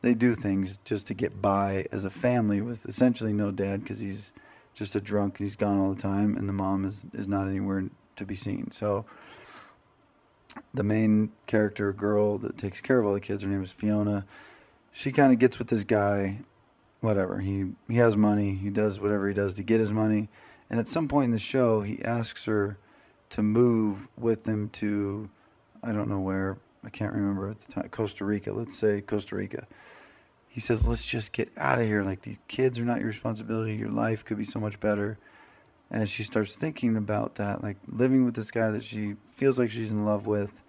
they 0.01 0.13
do 0.13 0.35
things 0.35 0.79
just 0.85 1.07
to 1.07 1.13
get 1.13 1.41
by 1.41 1.85
as 1.91 2.05
a 2.05 2.09
family 2.09 2.61
with 2.61 2.85
essentially 2.85 3.33
no 3.33 3.51
dad 3.51 3.81
because 3.81 3.99
he's 3.99 4.31
just 4.73 4.95
a 4.95 5.01
drunk 5.01 5.39
and 5.39 5.47
he's 5.47 5.55
gone 5.55 5.79
all 5.79 5.93
the 5.93 6.01
time, 6.01 6.37
and 6.37 6.47
the 6.47 6.53
mom 6.53 6.85
is 6.85 7.05
is 7.13 7.27
not 7.27 7.47
anywhere 7.47 7.83
to 8.15 8.25
be 8.25 8.35
seen. 8.35 8.71
So 8.71 9.05
the 10.73 10.83
main 10.83 11.31
character 11.45 11.91
girl 11.93 12.37
that 12.39 12.57
takes 12.57 12.81
care 12.81 12.99
of 12.99 13.05
all 13.05 13.13
the 13.13 13.19
kids, 13.19 13.43
her 13.43 13.49
name 13.49 13.63
is 13.63 13.71
Fiona. 13.71 14.25
She 14.91 15.11
kind 15.11 15.33
of 15.33 15.39
gets 15.39 15.59
with 15.59 15.67
this 15.67 15.83
guy, 15.83 16.39
whatever. 17.01 17.39
He 17.39 17.71
he 17.89 17.97
has 17.97 18.15
money. 18.15 18.53
He 18.53 18.69
does 18.69 18.99
whatever 18.99 19.27
he 19.27 19.33
does 19.33 19.55
to 19.55 19.63
get 19.63 19.79
his 19.79 19.91
money. 19.91 20.29
And 20.69 20.79
at 20.79 20.87
some 20.87 21.07
point 21.07 21.25
in 21.25 21.31
the 21.31 21.39
show, 21.39 21.81
he 21.81 22.03
asks 22.03 22.45
her 22.45 22.77
to 23.29 23.41
move 23.41 24.07
with 24.17 24.45
him 24.45 24.69
to 24.69 25.29
I 25.83 25.91
don't 25.91 26.09
know 26.09 26.19
where, 26.19 26.57
I 26.83 26.89
can't 26.89 27.13
remember 27.13 27.49
at 27.49 27.59
the 27.59 27.71
time, 27.71 27.89
Costa 27.89 28.25
Rica, 28.25 28.51
let's 28.51 28.77
say 28.77 29.01
Costa 29.01 29.35
Rica. 29.35 29.67
He 30.47 30.59
says, 30.59 30.87
let's 30.87 31.05
just 31.05 31.33
get 31.33 31.51
out 31.55 31.79
of 31.79 31.85
here. 31.85 32.03
Like, 32.03 32.23
these 32.23 32.39
kids 32.47 32.79
are 32.79 32.85
not 32.85 32.97
your 32.97 33.07
responsibility. 33.07 33.75
Your 33.75 33.91
life 33.91 34.25
could 34.25 34.37
be 34.37 34.43
so 34.43 34.59
much 34.59 34.79
better. 34.79 35.17
And 35.89 36.09
she 36.09 36.23
starts 36.23 36.55
thinking 36.55 36.97
about 36.97 37.35
that, 37.35 37.63
like 37.63 37.77
living 37.87 38.25
with 38.25 38.33
this 38.33 38.51
guy 38.51 38.71
that 38.71 38.83
she 38.83 39.15
feels 39.27 39.57
like 39.57 39.69
she's 39.69 39.91
in 39.91 40.03
love 40.03 40.27
with, 40.27 40.61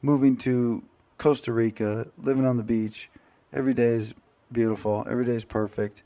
moving 0.00 0.36
to 0.38 0.82
Costa 1.18 1.52
Rica, 1.52 2.06
living 2.16 2.46
on 2.46 2.56
the 2.56 2.62
beach. 2.62 3.10
Every 3.52 3.74
day 3.74 3.88
is 3.88 4.14
beautiful, 4.50 5.04
every 5.08 5.26
day 5.26 5.34
is 5.34 5.44
perfect. 5.44 6.02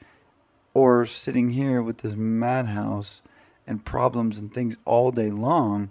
Or 0.74 1.06
sitting 1.06 1.50
here 1.50 1.82
with 1.82 1.98
this 1.98 2.16
madhouse 2.16 3.22
and 3.68 3.84
problems 3.84 4.38
and 4.38 4.52
things 4.52 4.78
all 4.86 5.12
day 5.12 5.30
long 5.30 5.90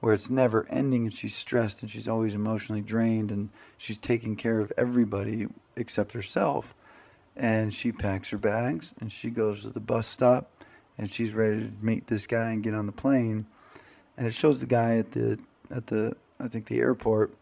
where 0.00 0.12
it's 0.12 0.28
never 0.28 0.66
ending 0.68 1.04
and 1.04 1.14
she's 1.14 1.34
stressed 1.34 1.80
and 1.80 1.90
she's 1.90 2.06
always 2.06 2.34
emotionally 2.34 2.82
drained 2.82 3.30
and 3.30 3.48
she's 3.78 3.98
taking 3.98 4.36
care 4.36 4.60
of 4.60 4.70
everybody 4.76 5.46
except 5.76 6.12
herself. 6.12 6.74
And 7.34 7.72
she 7.72 7.90
packs 7.90 8.28
her 8.28 8.36
bags 8.36 8.92
and 9.00 9.10
she 9.10 9.30
goes 9.30 9.62
to 9.62 9.70
the 9.70 9.80
bus 9.80 10.06
stop 10.06 10.50
and 10.98 11.10
she's 11.10 11.32
ready 11.32 11.62
to 11.62 11.72
meet 11.80 12.06
this 12.06 12.26
guy 12.26 12.50
and 12.50 12.62
get 12.62 12.74
on 12.74 12.84
the 12.84 12.92
plane. 12.92 13.46
And 14.18 14.26
it 14.26 14.34
shows 14.34 14.60
the 14.60 14.66
guy 14.66 14.98
at 14.98 15.12
the 15.12 15.38
at 15.70 15.86
the 15.86 16.14
I 16.38 16.48
think 16.48 16.66
the 16.66 16.80
airport 16.80 17.32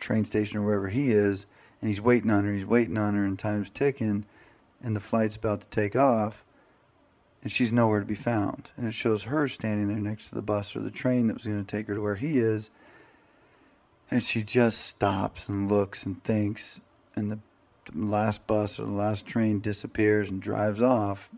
train 0.00 0.24
station 0.24 0.58
or 0.58 0.62
wherever 0.62 0.88
he 0.88 1.12
is 1.12 1.46
and 1.80 1.88
he's 1.88 2.00
waiting 2.00 2.30
on 2.30 2.44
her, 2.44 2.52
he's 2.52 2.66
waiting 2.66 2.98
on 2.98 3.14
her 3.14 3.24
and 3.24 3.38
time's 3.38 3.70
ticking 3.70 4.26
and 4.82 4.96
the 4.96 5.00
flight's 5.00 5.36
about 5.36 5.60
to 5.60 5.68
take 5.68 5.94
off 5.94 6.44
and 7.42 7.50
she's 7.50 7.72
nowhere 7.72 8.00
to 8.00 8.06
be 8.06 8.14
found. 8.14 8.72
And 8.76 8.86
it 8.86 8.94
shows 8.94 9.24
her 9.24 9.48
standing 9.48 9.88
there 9.88 9.98
next 9.98 10.28
to 10.28 10.34
the 10.34 10.42
bus 10.42 10.76
or 10.76 10.80
the 10.80 10.90
train 10.90 11.26
that 11.26 11.34
was 11.34 11.44
going 11.44 11.64
to 11.64 11.76
take 11.76 11.88
her 11.88 11.94
to 11.94 12.00
where 12.00 12.14
he 12.14 12.38
is. 12.38 12.70
And 14.10 14.22
she 14.22 14.42
just 14.42 14.80
stops 14.86 15.48
and 15.48 15.68
looks 15.68 16.06
and 16.06 16.22
thinks, 16.22 16.80
and 17.16 17.30
the 17.30 17.38
last 17.94 18.46
bus 18.46 18.78
or 18.78 18.84
the 18.84 18.92
last 18.92 19.26
train 19.26 19.60
disappears 19.60 20.30
and 20.30 20.40
drives 20.40 20.80
off. 20.80 21.30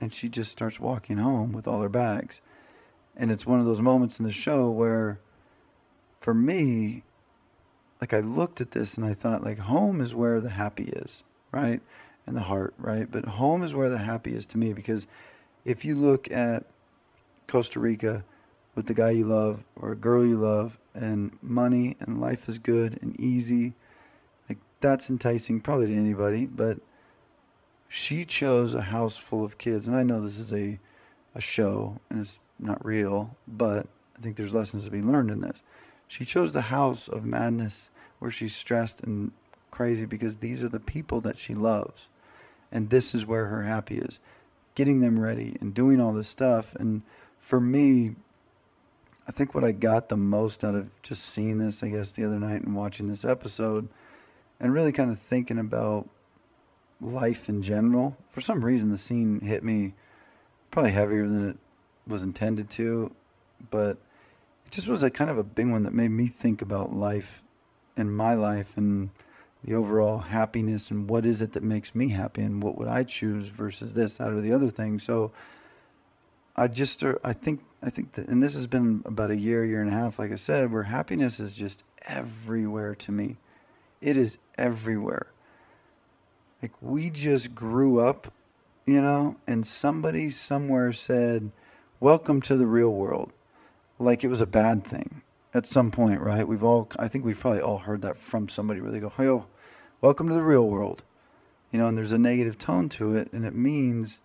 And 0.00 0.14
she 0.14 0.28
just 0.28 0.52
starts 0.52 0.80
walking 0.80 1.18
home 1.18 1.52
with 1.52 1.66
all 1.68 1.82
her 1.82 1.88
bags. 1.88 2.40
And 3.16 3.30
it's 3.30 3.44
one 3.44 3.60
of 3.60 3.66
those 3.66 3.80
moments 3.82 4.20
in 4.20 4.24
the 4.24 4.32
show 4.32 4.70
where, 4.70 5.18
for 6.20 6.32
me, 6.32 7.02
like 8.00 8.14
I 8.14 8.20
looked 8.20 8.60
at 8.60 8.70
this 8.70 8.96
and 8.96 9.04
I 9.04 9.12
thought, 9.12 9.42
like, 9.42 9.58
home 9.58 10.00
is 10.00 10.14
where 10.14 10.40
the 10.40 10.50
happy 10.50 10.84
is, 10.84 11.24
right? 11.50 11.80
And 12.28 12.36
the 12.36 12.42
heart, 12.42 12.74
right? 12.78 13.10
But 13.10 13.24
home 13.24 13.62
is 13.62 13.74
where 13.74 13.88
the 13.88 13.98
happy 13.98 14.34
is 14.34 14.46
to 14.46 14.58
me 14.58 14.74
because 14.74 15.06
if 15.64 15.84
you 15.84 15.96
look 15.96 16.30
at 16.30 16.64
Costa 17.46 17.80
Rica 17.80 18.24
with 18.74 18.86
the 18.86 18.94
guy 18.94 19.10
you 19.10 19.24
love 19.24 19.64
or 19.74 19.92
a 19.92 19.96
girl 19.96 20.24
you 20.24 20.36
love 20.36 20.78
and 20.94 21.36
money 21.42 21.96
and 22.00 22.20
life 22.20 22.48
is 22.48 22.58
good 22.58 23.02
and 23.02 23.18
easy, 23.18 23.72
like 24.48 24.58
that's 24.80 25.08
enticing 25.10 25.60
probably 25.60 25.86
to 25.86 25.96
anybody, 25.96 26.46
but 26.46 26.78
she 27.88 28.26
chose 28.26 28.74
a 28.74 28.82
house 28.82 29.16
full 29.16 29.44
of 29.44 29.56
kids 29.56 29.88
and 29.88 29.96
I 29.96 30.02
know 30.02 30.20
this 30.20 30.38
is 30.38 30.52
a 30.52 30.78
a 31.34 31.40
show 31.40 32.00
and 32.10 32.20
it's 32.20 32.38
not 32.58 32.84
real, 32.84 33.36
but 33.46 33.86
I 34.16 34.20
think 34.20 34.36
there's 34.36 34.54
lessons 34.54 34.84
to 34.84 34.90
be 34.90 35.00
learned 35.00 35.30
in 35.30 35.40
this. 35.40 35.62
She 36.08 36.24
chose 36.24 36.52
the 36.52 36.62
house 36.62 37.08
of 37.08 37.24
madness 37.24 37.90
where 38.18 38.30
she's 38.30 38.54
stressed 38.54 39.02
and 39.02 39.32
crazy 39.70 40.04
because 40.04 40.36
these 40.36 40.62
are 40.62 40.68
the 40.68 40.80
people 40.80 41.20
that 41.20 41.38
she 41.38 41.54
loves 41.54 42.08
and 42.72 42.90
this 42.90 43.14
is 43.14 43.26
where 43.26 43.46
her 43.46 43.62
happy 43.62 43.98
is. 43.98 44.20
Getting 44.74 45.00
them 45.00 45.18
ready 45.18 45.56
and 45.60 45.74
doing 45.74 46.00
all 46.00 46.12
this 46.12 46.28
stuff. 46.28 46.74
And 46.76 47.02
for 47.38 47.60
me 47.60 48.14
i 49.26 49.30
think 49.30 49.54
what 49.54 49.64
i 49.64 49.72
got 49.72 50.08
the 50.08 50.16
most 50.16 50.64
out 50.64 50.74
of 50.74 50.88
just 51.02 51.24
seeing 51.24 51.58
this 51.58 51.82
i 51.82 51.88
guess 51.88 52.12
the 52.12 52.24
other 52.24 52.38
night 52.38 52.62
and 52.62 52.74
watching 52.74 53.06
this 53.06 53.24
episode 53.24 53.88
and 54.60 54.72
really 54.72 54.92
kind 54.92 55.10
of 55.10 55.18
thinking 55.18 55.58
about 55.58 56.08
life 57.00 57.48
in 57.48 57.62
general. 57.62 58.16
For 58.28 58.40
some 58.40 58.64
reason 58.64 58.90
the 58.90 58.96
scene 58.96 59.40
hit 59.40 59.62
me 59.62 59.94
probably 60.72 60.90
heavier 60.90 61.28
than 61.28 61.50
it 61.50 61.56
was 62.06 62.22
intended 62.22 62.68
to 62.70 63.12
but 63.70 63.98
it 64.66 64.72
just 64.72 64.88
was 64.88 65.02
a 65.02 65.10
kind 65.10 65.30
of 65.30 65.38
a 65.38 65.44
big 65.44 65.70
one 65.70 65.84
that 65.84 65.92
made 65.92 66.10
me 66.10 66.26
think 66.26 66.60
about 66.60 66.92
life 66.92 67.42
in 67.96 68.10
my 68.10 68.34
life 68.34 68.76
and 68.76 69.10
the 69.64 69.74
overall 69.74 70.18
happiness 70.18 70.90
and 70.90 71.08
what 71.08 71.26
is 71.26 71.42
it 71.42 71.52
that 71.52 71.62
makes 71.62 71.94
me 71.94 72.08
happy 72.08 72.42
and 72.42 72.62
what 72.62 72.78
would 72.78 72.88
I 72.88 73.02
choose 73.02 73.48
versus 73.48 73.94
this, 73.94 74.14
that, 74.14 74.32
or 74.32 74.40
the 74.40 74.52
other 74.52 74.70
thing. 74.70 74.98
So 74.98 75.32
I 76.56 76.68
just 76.68 77.02
I 77.24 77.32
think 77.32 77.60
I 77.82 77.90
think 77.90 78.12
that, 78.12 78.28
and 78.28 78.42
this 78.42 78.54
has 78.54 78.66
been 78.66 79.02
about 79.04 79.30
a 79.30 79.36
year, 79.36 79.64
year 79.64 79.80
and 79.80 79.90
a 79.90 79.92
half, 79.92 80.18
like 80.18 80.32
I 80.32 80.36
said, 80.36 80.72
where 80.72 80.84
happiness 80.84 81.38
is 81.38 81.54
just 81.54 81.84
everywhere 82.06 82.94
to 82.96 83.12
me. 83.12 83.36
It 84.00 84.16
is 84.16 84.38
everywhere. 84.56 85.28
Like 86.62 86.72
we 86.80 87.10
just 87.10 87.54
grew 87.54 88.00
up, 88.00 88.32
you 88.86 89.00
know, 89.00 89.36
and 89.46 89.66
somebody 89.66 90.30
somewhere 90.30 90.92
said, 90.92 91.52
"Welcome 92.00 92.42
to 92.42 92.56
the 92.56 92.66
real 92.66 92.92
world," 92.92 93.32
like 93.98 94.24
it 94.24 94.28
was 94.28 94.40
a 94.40 94.46
bad 94.46 94.84
thing 94.84 95.22
at 95.54 95.66
some 95.66 95.90
point, 95.90 96.20
right? 96.20 96.46
We've 96.46 96.64
all, 96.64 96.88
I 96.98 97.08
think 97.08 97.24
we've 97.24 97.38
probably 97.38 97.60
all 97.60 97.78
heard 97.78 98.02
that 98.02 98.18
from 98.18 98.48
somebody 98.48 98.80
where 98.80 98.90
they 98.90 99.00
go, 99.00 99.10
"Hey, 99.10 99.40
welcome 100.00 100.28
to 100.28 100.34
the 100.34 100.42
real 100.42 100.68
world," 100.68 101.04
you 101.72 101.78
know, 101.78 101.86
and 101.86 101.96
there's 101.96 102.12
a 102.12 102.18
negative 102.18 102.58
tone 102.58 102.88
to 102.90 103.16
it, 103.16 103.32
and 103.32 103.44
it 103.44 103.54
means 103.54 104.20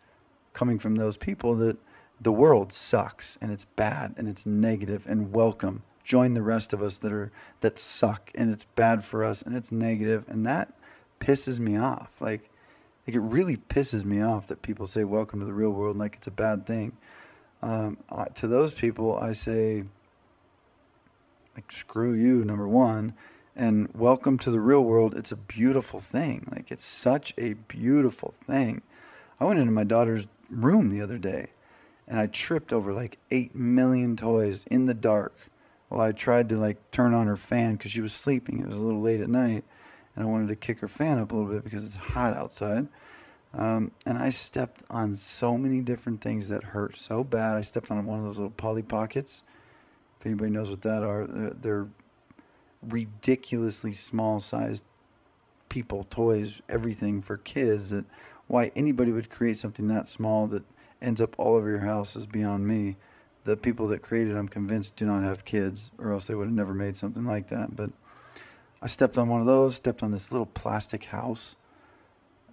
coming 0.54 0.80
from 0.80 0.96
those 0.96 1.18
people 1.18 1.56
that 1.56 1.78
the 2.22 2.32
world 2.32 2.72
sucks 2.72 3.38
and 3.42 3.52
it's 3.52 3.66
bad 3.66 4.14
and 4.18 4.28
it's 4.28 4.46
negative 4.46 5.06
and 5.08 5.34
welcome 5.34 5.84
join 6.04 6.34
the 6.34 6.42
rest 6.42 6.74
of 6.74 6.82
us 6.82 6.98
that 7.00 7.12
are 7.12 7.32
that 7.62 7.78
suck 7.78 8.32
and 8.36 8.52
it's 8.52 8.66
bad 8.76 9.04
for 9.04 9.24
us 9.24 9.42
and 9.42 9.56
it's 9.56 9.72
negative. 9.72 10.26
and 10.28 10.46
that 10.46 10.74
pisses 11.20 11.60
me 11.60 11.78
off 11.78 12.22
like 12.22 12.50
like 13.08 13.16
it 13.16 13.20
really 13.20 13.58
pisses 13.58 14.06
me 14.06 14.22
off 14.22 14.48
that 14.48 14.62
people 14.62 14.88
say 14.88 15.04
welcome 15.04 15.40
to 15.40 15.46
the 15.46 15.54
real 15.54 15.72
world 15.72 15.98
like 15.98 16.16
it's 16.16 16.28
a 16.28 16.32
bad 16.32 16.66
thing 16.66 16.96
um, 17.62 17.98
to 18.36 18.48
those 18.48 18.74
people 18.74 19.18
i 19.18 19.32
say 19.32 19.84
like 21.56 21.72
screw 21.72 22.14
you 22.14 22.44
number 22.44 22.68
one 22.68 23.14
and 23.56 23.90
welcome 23.94 24.38
to 24.38 24.52
the 24.52 24.60
real 24.60 24.84
world 24.84 25.16
it's 25.16 25.32
a 25.32 25.38
beautiful 25.38 26.00
thing 26.00 26.48
like 26.52 26.72
it's 26.72 26.86
such 26.86 27.34
a 27.38 27.54
beautiful 27.54 28.34
thing 28.46 28.82
i 29.40 29.46
went 29.46 29.60
into 29.60 29.72
my 29.72 29.84
daughter's 29.84 30.28
room 30.50 30.90
the 30.90 31.02
other 31.02 31.18
day 31.18 31.48
and 32.08 32.20
I 32.20 32.28
tripped 32.28 32.74
over 32.74 32.94
like 32.94 33.18
8 33.32 33.56
million 33.56 34.16
toys 34.16 34.66
in 34.70 34.86
the 34.86 34.94
dark 34.94 35.50
while 35.90 36.02
I 36.02 36.12
tried 36.12 36.50
to 36.50 36.58
like 36.58 36.92
turn 36.92 37.14
on 37.14 37.28
her 37.28 37.36
fan 37.36 37.74
because 37.74 37.92
she 37.92 38.02
was 38.02 38.14
sleeping. 38.14 38.60
It 38.60 38.68
was 38.68 38.78
a 38.78 38.82
little 38.82 39.02
late 39.02 39.22
at 39.22 39.30
night 39.30 39.64
and 40.16 40.26
I 40.26 40.30
wanted 40.30 40.50
to 40.50 40.56
kick 40.56 40.80
her 40.80 40.88
fan 40.88 41.18
up 41.18 41.32
a 41.32 41.36
little 41.36 41.52
bit 41.52 41.64
because 41.64 41.86
it's 41.86 41.96
hot 41.96 42.36
outside. 42.36 42.88
Um, 43.54 43.92
and 44.06 44.18
I 44.18 44.32
stepped 44.32 44.84
on 44.90 45.16
so 45.16 45.58
many 45.58 45.82
different 45.82 46.22
things 46.22 46.50
that 46.50 46.64
hurt 46.64 46.98
so 46.98 47.24
bad. 47.24 47.56
I 47.56 47.62
stepped 47.62 47.92
on 47.92 48.06
one 48.06 48.20
of 48.20 48.26
those 48.26 48.38
little 48.38 48.52
Polly 48.52 48.82
Pockets. 48.82 49.44
If 50.24 50.28
anybody 50.28 50.52
knows 50.52 50.70
what 50.70 50.82
that 50.84 51.04
are, 51.04 51.28
they're, 51.28 51.50
they're 51.50 51.88
ridiculously 52.82 53.92
small 53.92 54.40
sized 54.40 54.86
people, 55.68 56.06
toys, 56.10 56.62
everything 56.70 57.22
for 57.22 57.36
kids 57.36 57.90
that 57.90 58.06
why 58.48 58.72
anybody 58.74 59.12
would 59.12 59.30
create 59.30 59.60
something 59.60 59.90
that 59.90 60.08
small 60.08 60.48
that 60.48 60.64
ends 61.02 61.20
up 61.20 61.36
all 61.38 61.56
over 61.56 61.70
your 61.70 61.80
house 61.80 62.16
is 62.16 62.26
beyond 62.26 62.66
me. 62.66 62.96
The 63.44 63.58
people 63.58 63.86
that 63.90 64.02
created, 64.02 64.38
I'm 64.38 64.48
convinced, 64.48 64.96
do 64.96 65.06
not 65.06 65.24
have 65.24 65.44
kids, 65.44 65.92
or 65.98 66.14
else 66.14 66.28
they 66.28 66.36
would 66.36 66.46
have 66.46 66.54
never 66.54 66.74
made 66.74 66.96
something 66.96 67.26
like 67.26 67.50
that. 67.50 67.76
But 67.76 67.90
I 68.82 68.88
stepped 68.88 69.18
on 69.18 69.28
one 69.28 69.42
of 69.42 69.46
those, 69.46 69.76
stepped 69.76 70.04
on 70.04 70.12
this 70.12 70.32
little 70.32 70.46
plastic 70.46 71.04
house 71.04 71.58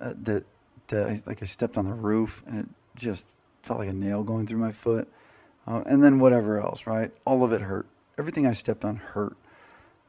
uh, 0.00 0.14
that, 0.24 0.44
that 0.88 1.06
I, 1.06 1.22
like 1.24 1.40
I 1.40 1.46
stepped 1.46 1.78
on 1.78 1.86
the 1.86 1.94
roof, 1.94 2.42
and 2.48 2.58
it 2.58 2.68
just 2.96 3.28
felt 3.62 3.78
like 3.78 3.90
a 3.90 3.92
nail 3.92 4.24
going 4.24 4.48
through 4.48 4.58
my 4.58 4.72
foot. 4.72 5.08
Uh, 5.70 5.84
and 5.86 6.02
then 6.02 6.18
whatever 6.18 6.58
else, 6.58 6.84
right? 6.84 7.12
All 7.24 7.44
of 7.44 7.52
it 7.52 7.60
hurt. 7.60 7.86
Everything 8.18 8.44
I 8.44 8.54
stepped 8.54 8.84
on 8.84 8.96
hurt. 8.96 9.36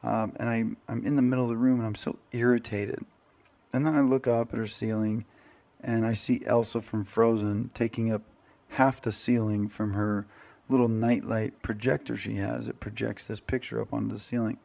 Um, 0.02 0.32
and 0.40 0.48
I, 0.48 0.64
I'm 0.92 1.04
in 1.04 1.14
the 1.14 1.22
middle 1.22 1.44
of 1.44 1.50
the 1.50 1.56
room, 1.56 1.78
and 1.78 1.86
I'm 1.86 1.94
so 1.94 2.18
irritated. 2.32 3.04
And 3.72 3.86
then 3.86 3.94
I 3.94 4.00
look 4.00 4.26
up 4.26 4.52
at 4.52 4.58
her 4.58 4.66
ceiling, 4.66 5.24
and 5.80 6.04
I 6.04 6.14
see 6.14 6.42
Elsa 6.46 6.80
from 6.80 7.04
Frozen 7.04 7.70
taking 7.74 8.12
up 8.12 8.22
half 8.70 9.00
the 9.00 9.12
ceiling 9.12 9.68
from 9.68 9.92
her 9.92 10.26
little 10.68 10.88
nightlight 10.88 11.62
projector 11.62 12.16
she 12.16 12.34
has. 12.34 12.66
It 12.66 12.80
projects 12.80 13.28
this 13.28 13.38
picture 13.38 13.80
up 13.80 13.92
onto 13.92 14.12
the 14.12 14.18
ceiling. 14.18 14.58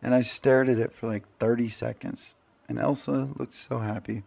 And 0.00 0.14
I 0.14 0.20
stared 0.20 0.68
at 0.68 0.78
it 0.78 0.92
for 0.92 1.08
like 1.08 1.24
30 1.38 1.68
seconds. 1.68 2.36
And 2.68 2.78
Elsa 2.78 3.30
looked 3.36 3.54
so 3.54 3.78
happy. 3.78 4.22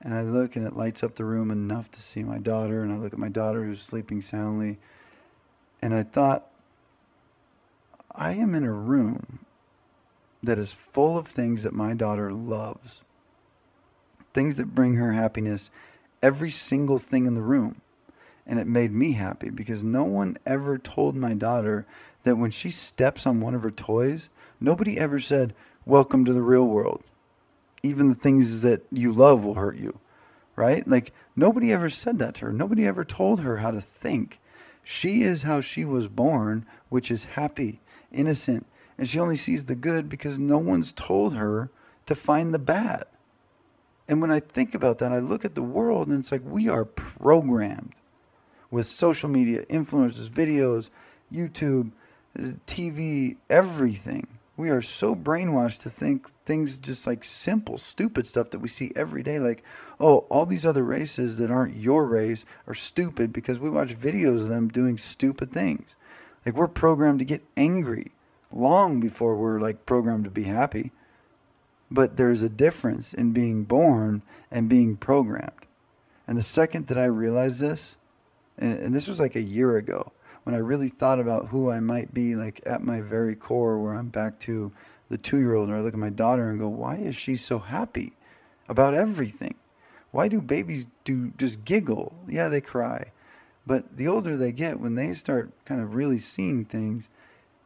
And 0.00 0.14
I 0.14 0.22
look 0.22 0.54
and 0.54 0.64
it 0.64 0.76
lights 0.76 1.02
up 1.02 1.16
the 1.16 1.24
room 1.24 1.50
enough 1.50 1.90
to 1.92 2.00
see 2.00 2.22
my 2.22 2.38
daughter. 2.38 2.84
And 2.84 2.92
I 2.92 2.96
look 2.98 3.12
at 3.12 3.18
my 3.18 3.30
daughter 3.30 3.64
who's 3.64 3.82
sleeping 3.82 4.22
soundly. 4.22 4.78
And 5.84 5.94
I 5.94 6.02
thought, 6.02 6.46
I 8.10 8.32
am 8.32 8.54
in 8.54 8.64
a 8.64 8.72
room 8.72 9.40
that 10.42 10.58
is 10.58 10.72
full 10.72 11.18
of 11.18 11.26
things 11.26 11.62
that 11.62 11.74
my 11.74 11.92
daughter 11.92 12.32
loves, 12.32 13.02
things 14.32 14.56
that 14.56 14.74
bring 14.74 14.94
her 14.94 15.12
happiness, 15.12 15.70
every 16.22 16.48
single 16.48 16.96
thing 16.96 17.26
in 17.26 17.34
the 17.34 17.42
room 17.42 17.82
and 18.46 18.58
it 18.58 18.66
made 18.66 18.92
me 18.92 19.12
happy 19.12 19.50
because 19.50 19.84
no 19.84 20.04
one 20.04 20.38
ever 20.46 20.78
told 20.78 21.16
my 21.16 21.34
daughter 21.34 21.86
that 22.22 22.36
when 22.36 22.50
she 22.50 22.70
steps 22.70 23.26
on 23.26 23.42
one 23.42 23.54
of 23.54 23.62
her 23.62 23.70
toys, 23.70 24.30
nobody 24.60 24.98
ever 24.98 25.20
said, 25.20 25.54
Welcome 25.86 26.24
to 26.24 26.32
the 26.32 26.42
real 26.42 26.66
world. 26.66 27.04
Even 27.82 28.08
the 28.08 28.14
things 28.14 28.62
that 28.62 28.86
you 28.90 29.12
love 29.12 29.44
will 29.44 29.54
hurt 29.54 29.76
you, 29.76 29.98
right? 30.56 30.86
Like, 30.88 31.12
nobody 31.36 31.70
ever 31.72 31.90
said 31.90 32.18
that 32.20 32.36
to 32.36 32.46
her. 32.46 32.52
Nobody 32.52 32.86
ever 32.86 33.04
told 33.04 33.40
her 33.40 33.58
how 33.58 33.70
to 33.70 33.82
think. 33.82 34.40
She 34.84 35.22
is 35.22 35.42
how 35.42 35.62
she 35.62 35.84
was 35.84 36.08
born, 36.08 36.66
which 36.90 37.10
is 37.10 37.24
happy, 37.24 37.80
innocent, 38.12 38.66
and 38.98 39.08
she 39.08 39.18
only 39.18 39.36
sees 39.36 39.64
the 39.64 39.74
good 39.74 40.08
because 40.08 40.38
no 40.38 40.58
one's 40.58 40.92
told 40.92 41.34
her 41.34 41.70
to 42.06 42.14
find 42.14 42.52
the 42.52 42.58
bad. 42.58 43.04
And 44.06 44.20
when 44.20 44.30
I 44.30 44.40
think 44.40 44.74
about 44.74 44.98
that, 44.98 45.10
I 45.10 45.18
look 45.18 45.44
at 45.44 45.54
the 45.54 45.62
world 45.62 46.08
and 46.08 46.18
it's 46.18 46.30
like 46.30 46.42
we 46.44 46.68
are 46.68 46.84
programmed 46.84 47.94
with 48.70 48.86
social 48.86 49.30
media, 49.30 49.64
influencers, 49.66 50.28
videos, 50.28 50.90
YouTube, 51.32 51.92
uh, 52.38 52.52
TV, 52.66 53.36
everything. 53.48 54.26
We 54.56 54.70
are 54.70 54.82
so 54.82 55.16
brainwashed 55.16 55.82
to 55.82 55.90
think 55.90 56.30
things 56.44 56.78
just 56.78 57.06
like 57.06 57.24
simple, 57.24 57.76
stupid 57.76 58.26
stuff 58.26 58.50
that 58.50 58.60
we 58.60 58.68
see 58.68 58.92
every 58.94 59.22
day. 59.22 59.40
Like, 59.40 59.64
oh, 59.98 60.18
all 60.28 60.46
these 60.46 60.64
other 60.64 60.84
races 60.84 61.38
that 61.38 61.50
aren't 61.50 61.76
your 61.76 62.06
race 62.06 62.44
are 62.68 62.74
stupid 62.74 63.32
because 63.32 63.58
we 63.58 63.68
watch 63.68 63.98
videos 63.98 64.42
of 64.42 64.48
them 64.48 64.68
doing 64.68 64.96
stupid 64.96 65.50
things. 65.52 65.96
Like, 66.46 66.54
we're 66.54 66.68
programmed 66.68 67.18
to 67.18 67.24
get 67.24 67.42
angry 67.56 68.12
long 68.52 69.00
before 69.00 69.34
we're 69.34 69.58
like 69.58 69.86
programmed 69.86 70.24
to 70.24 70.30
be 70.30 70.44
happy. 70.44 70.92
But 71.90 72.16
there's 72.16 72.42
a 72.42 72.48
difference 72.48 73.12
in 73.12 73.32
being 73.32 73.64
born 73.64 74.22
and 74.50 74.68
being 74.68 74.96
programmed. 74.96 75.66
And 76.28 76.38
the 76.38 76.42
second 76.42 76.86
that 76.86 76.98
I 76.98 77.04
realized 77.04 77.60
this, 77.60 77.98
and, 78.56 78.78
and 78.78 78.94
this 78.94 79.08
was 79.08 79.18
like 79.18 79.34
a 79.34 79.42
year 79.42 79.76
ago 79.76 80.12
when 80.44 80.54
I 80.54 80.58
really 80.58 80.88
thought 80.88 81.18
about 81.18 81.48
who 81.48 81.70
I 81.70 81.80
might 81.80 82.14
be, 82.14 82.36
like 82.36 82.60
at 82.64 82.82
my 82.82 83.00
very 83.00 83.34
core, 83.34 83.82
where 83.82 83.94
I'm 83.94 84.08
back 84.08 84.38
to 84.40 84.72
the 85.08 85.18
two 85.18 85.38
year 85.38 85.54
old, 85.54 85.68
and 85.68 85.76
I 85.76 85.80
look 85.80 85.94
at 85.94 86.00
my 86.00 86.10
daughter 86.10 86.48
and 86.48 86.58
go, 86.58 86.68
why 86.68 86.96
is 86.96 87.16
she 87.16 87.36
so 87.36 87.58
happy 87.58 88.12
about 88.68 88.94
everything? 88.94 89.54
Why 90.10 90.28
do 90.28 90.40
babies 90.40 90.86
do 91.02 91.32
just 91.36 91.64
giggle? 91.64 92.14
Yeah, 92.28 92.48
they 92.48 92.60
cry. 92.60 93.06
But 93.66 93.96
the 93.96 94.06
older 94.06 94.36
they 94.36 94.52
get, 94.52 94.78
when 94.78 94.94
they 94.94 95.14
start 95.14 95.50
kind 95.64 95.80
of 95.80 95.94
really 95.94 96.18
seeing 96.18 96.64
things, 96.64 97.10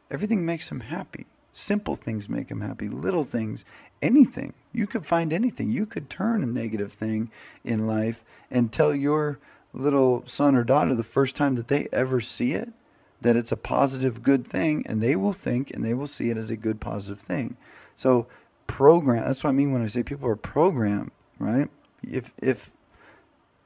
everything 0.09 0.45
makes 0.45 0.69
them 0.69 0.79
happy. 0.79 1.25
Simple 1.51 1.95
things 1.95 2.29
make 2.29 2.47
them 2.47 2.61
happy. 2.61 2.87
Little 2.87 3.23
things, 3.23 3.65
anything. 4.01 4.53
You 4.71 4.87
could 4.87 5.05
find 5.05 5.33
anything. 5.33 5.69
You 5.69 5.85
could 5.85 6.09
turn 6.09 6.43
a 6.43 6.47
negative 6.47 6.93
thing 6.93 7.31
in 7.63 7.85
life 7.85 8.23
and 8.49 8.71
tell 8.71 8.95
your 8.95 9.39
little 9.73 10.23
son 10.25 10.55
or 10.55 10.63
daughter 10.63 10.95
the 10.95 11.03
first 11.03 11.35
time 11.35 11.55
that 11.55 11.67
they 11.67 11.87
ever 11.91 12.19
see 12.19 12.53
it 12.53 12.69
that 13.21 13.35
it's 13.35 13.51
a 13.51 13.57
positive 13.57 14.23
good 14.23 14.47
thing 14.47 14.83
and 14.87 15.01
they 15.01 15.15
will 15.15 15.33
think 15.33 15.71
and 15.71 15.83
they 15.83 15.93
will 15.93 16.07
see 16.07 16.29
it 16.29 16.37
as 16.37 16.49
a 16.49 16.57
good 16.57 16.79
positive 16.79 17.19
thing. 17.19 17.57
So 17.95 18.27
program 18.67 19.23
that's 19.25 19.43
what 19.43 19.49
i 19.49 19.53
mean 19.53 19.71
when 19.71 19.81
i 19.81 19.87
say 19.87 20.03
people 20.03 20.29
are 20.29 20.35
programmed 20.35 21.09
right? 21.39 21.69
If 22.03 22.33
if 22.41 22.71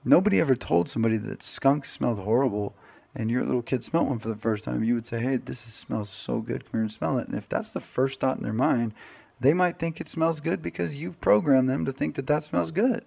nobody 0.06 0.39
ever 0.39 0.56
told 0.56 0.88
somebody 0.88 1.18
that 1.18 1.44
skunk 1.44 1.86
smelled 1.86 2.20
horrible 2.20 2.74
and 3.16 3.30
your 3.30 3.44
little 3.44 3.62
kid 3.62 3.84
smelled 3.84 4.10
one 4.10 4.20
for 4.20 4.30
the 4.30 4.36
first 4.36 4.63
time 4.63 4.84
you 4.84 4.96
would 4.96 5.06
say 5.06 5.20
hey 5.20 5.38
this 5.38 5.68
is, 5.68 5.74
smells 5.74 6.10
so 6.10 6.39
good 6.39 6.63
come 6.63 6.80
here 6.80 6.82
and 6.82 6.92
smell 6.92 7.18
it. 7.18 7.28
And 7.28 7.38
if 7.38 7.50
that's 7.50 7.72
the 7.72 7.82
first 7.82 8.20
thought 8.20 8.38
in 8.38 8.44
their 8.44 8.54
mind 8.54 8.94
they 9.39 9.54
might 9.54 9.78
think 9.78 10.00
it 10.00 10.08
smells 10.08 10.39
good 10.39 10.62
because 10.62 10.96
you've 10.96 11.20
programmed 11.20 11.70
them 11.70 11.84
to 11.86 11.92
think 11.92 12.16
that 12.16 12.28
that 12.28 12.44
smells 12.44 12.72
good 12.72 13.04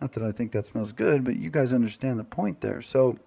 not 0.00 0.12
that 0.12 0.22
I 0.22 0.32
think 0.32 0.52
that 0.52 0.66
smells 0.66 0.92
good, 0.92 1.24
but 1.24 1.36
you 1.36 1.50
guys 1.50 1.72
understand 1.72 2.18
the 2.18 2.24
point 2.24 2.60
there. 2.60 2.82
So, 2.82 3.18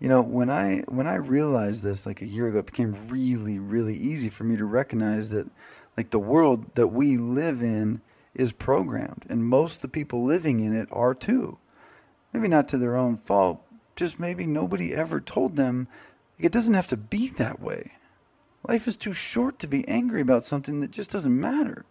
you 0.00 0.08
know, 0.08 0.22
when 0.22 0.50
I 0.50 0.82
when 0.88 1.06
I 1.06 1.14
realized 1.16 1.82
this 1.82 2.04
like 2.04 2.20
a 2.20 2.26
year 2.26 2.48
ago, 2.48 2.58
it 2.58 2.66
became 2.66 3.08
really, 3.08 3.58
really 3.58 3.96
easy 3.96 4.28
for 4.28 4.44
me 4.44 4.56
to 4.56 4.64
recognize 4.64 5.30
that 5.30 5.48
like 5.96 6.10
the 6.10 6.18
world 6.18 6.74
that 6.74 6.88
we 6.88 7.16
live 7.16 7.62
in 7.62 8.00
is 8.34 8.52
programmed, 8.52 9.24
and 9.28 9.46
most 9.46 9.76
of 9.76 9.82
the 9.82 9.88
people 9.88 10.24
living 10.24 10.60
in 10.60 10.74
it 10.74 10.88
are 10.90 11.14
too. 11.14 11.58
Maybe 12.32 12.48
not 12.48 12.66
to 12.68 12.78
their 12.78 12.96
own 12.96 13.16
fault, 13.16 13.62
just 13.94 14.18
maybe 14.18 14.44
nobody 14.44 14.92
ever 14.92 15.20
told 15.20 15.54
them 15.54 15.86
like, 16.36 16.46
it 16.46 16.52
doesn't 16.52 16.74
have 16.74 16.88
to 16.88 16.96
be 16.96 17.28
that 17.28 17.60
way. 17.60 17.92
Life 18.66 18.88
is 18.88 18.96
too 18.96 19.12
short 19.12 19.60
to 19.60 19.68
be 19.68 19.86
angry 19.86 20.20
about 20.20 20.44
something 20.44 20.80
that 20.80 20.90
just 20.90 21.12
doesn't 21.12 21.40
matter. 21.40 21.84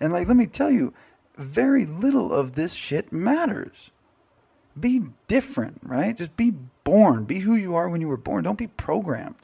And 0.00 0.12
like 0.12 0.26
let 0.26 0.36
me 0.36 0.46
tell 0.46 0.70
you, 0.70 0.92
very 1.36 1.86
little 1.86 2.32
of 2.32 2.52
this 2.52 2.74
shit 2.74 3.12
matters. 3.12 3.90
Be 4.78 5.02
different, 5.28 5.80
right? 5.82 6.16
Just 6.16 6.36
be 6.36 6.52
born. 6.84 7.24
Be 7.24 7.40
who 7.40 7.54
you 7.54 7.74
are 7.74 7.88
when 7.88 8.00
you 8.00 8.08
were 8.08 8.16
born. 8.16 8.44
Don't 8.44 8.58
be 8.58 8.66
programmed. 8.66 9.36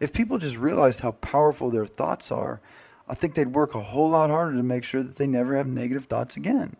If 0.00 0.12
people 0.12 0.38
just 0.38 0.56
realized 0.56 1.00
how 1.00 1.12
powerful 1.12 1.70
their 1.70 1.86
thoughts 1.86 2.32
are, 2.32 2.60
I 3.08 3.14
think 3.14 3.34
they'd 3.34 3.54
work 3.54 3.74
a 3.74 3.80
whole 3.82 4.10
lot 4.10 4.30
harder 4.30 4.56
to 4.56 4.62
make 4.62 4.84
sure 4.84 5.02
that 5.02 5.16
they 5.16 5.26
never 5.26 5.56
have 5.56 5.66
negative 5.66 6.06
thoughts 6.06 6.36
again. 6.36 6.76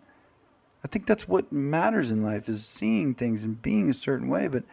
I 0.83 0.89
think 0.89 1.07
that's 1.07 1.29
what 1.29 1.53
matters 1.53 2.11
in 2.11 2.23
life 2.23 2.49
is 2.49 2.65
seeing 2.65 3.15
things 3.15 3.45
and 3.45 3.61
being 3.61 3.89
a 3.89 3.95
certain 3.95 4.29
way, 4.29 4.49
but 4.49 4.65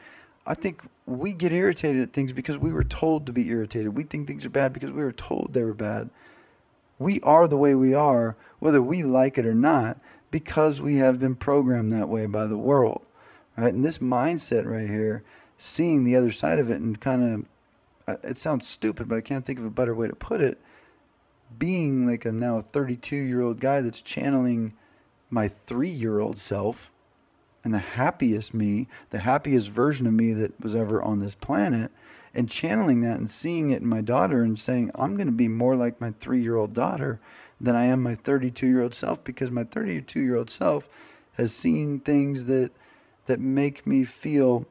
I 0.45 0.55
think 0.55 0.83
we 1.05 1.33
get 1.33 1.51
irritated 1.51 2.01
at 2.01 2.13
things 2.13 2.33
because 2.33 2.57
we 2.57 2.73
were 2.73 2.83
told 2.83 3.25
to 3.25 3.33
be 3.33 3.49
irritated. 3.49 3.95
We 3.95 4.03
think 4.03 4.27
things 4.27 4.45
are 4.45 4.49
bad 4.49 4.73
because 4.73 4.91
we 4.91 5.03
were 5.03 5.11
told 5.11 5.53
they 5.53 5.63
were 5.63 5.73
bad. 5.73 6.09
We 7.01 7.19
are 7.21 7.47
the 7.47 7.57
way 7.57 7.73
we 7.73 7.95
are, 7.95 8.37
whether 8.59 8.79
we 8.79 9.01
like 9.01 9.39
it 9.39 9.45
or 9.47 9.55
not, 9.55 9.99
because 10.29 10.79
we 10.79 10.97
have 10.97 11.19
been 11.19 11.35
programmed 11.35 11.91
that 11.91 12.09
way 12.09 12.27
by 12.27 12.45
the 12.45 12.59
world. 12.59 13.01
Right? 13.57 13.73
And 13.73 13.83
this 13.83 13.97
mindset 13.97 14.67
right 14.67 14.87
here, 14.87 15.23
seeing 15.57 16.03
the 16.03 16.15
other 16.15 16.31
side 16.31 16.59
of 16.59 16.69
it 16.69 16.79
and 16.79 17.01
kind 17.01 17.47
of, 18.07 18.15
uh, 18.15 18.17
it 18.23 18.37
sounds 18.37 18.67
stupid, 18.67 19.09
but 19.09 19.17
I 19.17 19.21
can't 19.21 19.43
think 19.43 19.57
of 19.57 19.65
a 19.65 19.71
better 19.71 19.95
way 19.95 20.09
to 20.09 20.15
put 20.15 20.41
it. 20.41 20.59
Being 21.57 22.05
like 22.05 22.23
a 22.23 22.31
now 22.31 22.61
32 22.61 23.15
year 23.15 23.41
old 23.41 23.59
guy 23.59 23.81
that's 23.81 24.03
channeling 24.03 24.73
my 25.31 25.47
three 25.47 25.89
year 25.89 26.19
old 26.19 26.37
self 26.37 26.91
and 27.63 27.73
the 27.73 27.79
happiest 27.79 28.53
me, 28.53 28.87
the 29.09 29.19
happiest 29.19 29.69
version 29.69 30.05
of 30.05 30.13
me 30.13 30.33
that 30.33 30.61
was 30.61 30.75
ever 30.75 31.01
on 31.01 31.19
this 31.19 31.33
planet, 31.33 31.91
and 32.33 32.49
channeling 32.49 33.01
that 33.01 33.17
and 33.17 33.29
seeing 33.29 33.71
it 33.71 33.81
in 33.81 33.87
my 33.87 34.01
daughter 34.01 34.41
and 34.41 34.57
saying, 34.57 34.91
I'm 34.95 35.15
going 35.15 35.27
to 35.27 35.33
be 35.33 35.47
more 35.47 35.75
like 35.75 35.99
my 35.99 36.11
three 36.11 36.41
year 36.41 36.55
old 36.55 36.73
daughter 36.73 37.19
than 37.59 37.75
I 37.75 37.85
am 37.85 38.01
my 38.01 38.15
32 38.15 38.67
year 38.67 38.81
old 38.81 38.93
self 38.93 39.23
because 39.23 39.51
my 39.51 39.63
32 39.63 40.19
year 40.19 40.35
old 40.35 40.49
self 40.49 40.87
has 41.33 41.53
seen 41.53 41.99
things 41.99 42.45
that 42.45 42.71
that 43.25 43.39
make 43.39 43.85
me 43.85 44.03
feel 44.03 44.65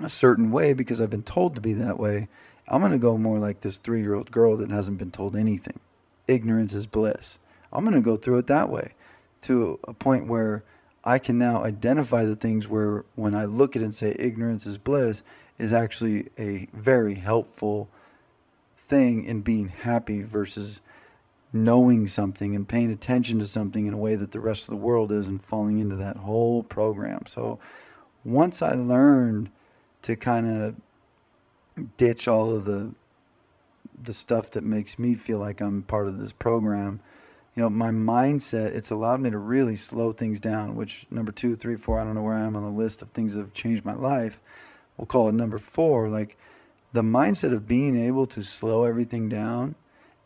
a 0.00 0.08
certain 0.08 0.50
way 0.50 0.72
because 0.72 1.00
I've 1.00 1.10
been 1.10 1.22
told 1.22 1.54
to 1.54 1.60
be 1.60 1.72
that 1.74 1.98
way. 1.98 2.28
I'm 2.68 2.80
going 2.80 2.92
to 2.92 2.98
go 2.98 3.16
more 3.16 3.38
like 3.38 3.60
this 3.60 3.78
three 3.78 4.00
year 4.00 4.14
old 4.14 4.30
girl 4.30 4.56
that 4.56 4.70
hasn't 4.70 4.98
been 4.98 5.10
told 5.10 5.36
anything. 5.36 5.78
Ignorance 6.28 6.74
is 6.74 6.86
bliss. 6.86 7.38
I'm 7.72 7.84
going 7.84 7.94
to 7.94 8.00
go 8.00 8.16
through 8.16 8.38
it 8.38 8.46
that 8.46 8.70
way 8.70 8.94
to 9.42 9.78
a 9.86 9.94
point 9.94 10.26
where 10.26 10.64
I 11.04 11.18
can 11.18 11.38
now 11.38 11.62
identify 11.62 12.24
the 12.24 12.34
things 12.34 12.66
where 12.66 13.04
when 13.14 13.34
I 13.34 13.44
look 13.44 13.76
at 13.76 13.82
it 13.82 13.84
and 13.84 13.94
say 13.94 14.16
ignorance 14.18 14.66
is 14.66 14.78
bliss 14.78 15.22
is 15.58 15.72
actually 15.72 16.28
a 16.38 16.68
very 16.72 17.14
helpful 17.14 17.88
thing 18.76 19.24
in 19.24 19.40
being 19.40 19.68
happy 19.68 20.22
versus 20.22 20.80
knowing 21.52 22.06
something 22.06 22.54
and 22.54 22.68
paying 22.68 22.92
attention 22.92 23.38
to 23.38 23.46
something 23.46 23.86
in 23.86 23.94
a 23.94 23.98
way 23.98 24.14
that 24.14 24.32
the 24.32 24.40
rest 24.40 24.64
of 24.64 24.70
the 24.70 24.76
world 24.76 25.10
is 25.10 25.28
and 25.28 25.42
falling 25.42 25.78
into 25.78 25.96
that 25.96 26.16
whole 26.16 26.62
program. 26.62 27.24
So 27.26 27.58
once 28.24 28.60
I 28.60 28.72
learned 28.72 29.50
to 30.02 30.16
kind 30.16 30.46
of 30.46 31.86
ditch 31.96 32.28
all 32.28 32.54
of 32.54 32.64
the 32.64 32.94
the 34.02 34.12
stuff 34.12 34.50
that 34.50 34.62
makes 34.62 34.98
me 34.98 35.14
feel 35.14 35.38
like 35.38 35.60
I'm 35.60 35.82
part 35.82 36.06
of 36.06 36.18
this 36.18 36.32
program 36.32 37.00
you 37.56 37.62
know, 37.62 37.70
my 37.70 37.88
mindset, 37.88 38.76
it's 38.76 38.90
allowed 38.90 39.20
me 39.20 39.30
to 39.30 39.38
really 39.38 39.76
slow 39.76 40.12
things 40.12 40.40
down, 40.40 40.76
which 40.76 41.06
number 41.10 41.32
two, 41.32 41.56
three, 41.56 41.76
four, 41.76 41.98
I 41.98 42.04
don't 42.04 42.14
know 42.14 42.22
where 42.22 42.34
I 42.34 42.44
am 42.44 42.54
on 42.54 42.62
the 42.62 42.68
list 42.68 43.00
of 43.00 43.08
things 43.10 43.34
that 43.34 43.40
have 43.40 43.54
changed 43.54 43.82
my 43.82 43.94
life. 43.94 44.40
We'll 44.96 45.06
call 45.06 45.28
it 45.28 45.34
number 45.34 45.58
four. 45.58 46.08
Like 46.08 46.36
the 46.92 47.02
mindset 47.02 47.52
of 47.52 47.68
being 47.68 47.98
able 47.98 48.26
to 48.28 48.42
slow 48.42 48.84
everything 48.84 49.28
down 49.28 49.74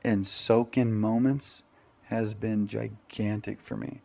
and 0.02 0.26
soak 0.26 0.78
in 0.78 0.94
moments 0.94 1.62
has 2.04 2.34
been 2.34 2.66
gigantic 2.66 3.60
for 3.60 3.76
me. 3.76 4.00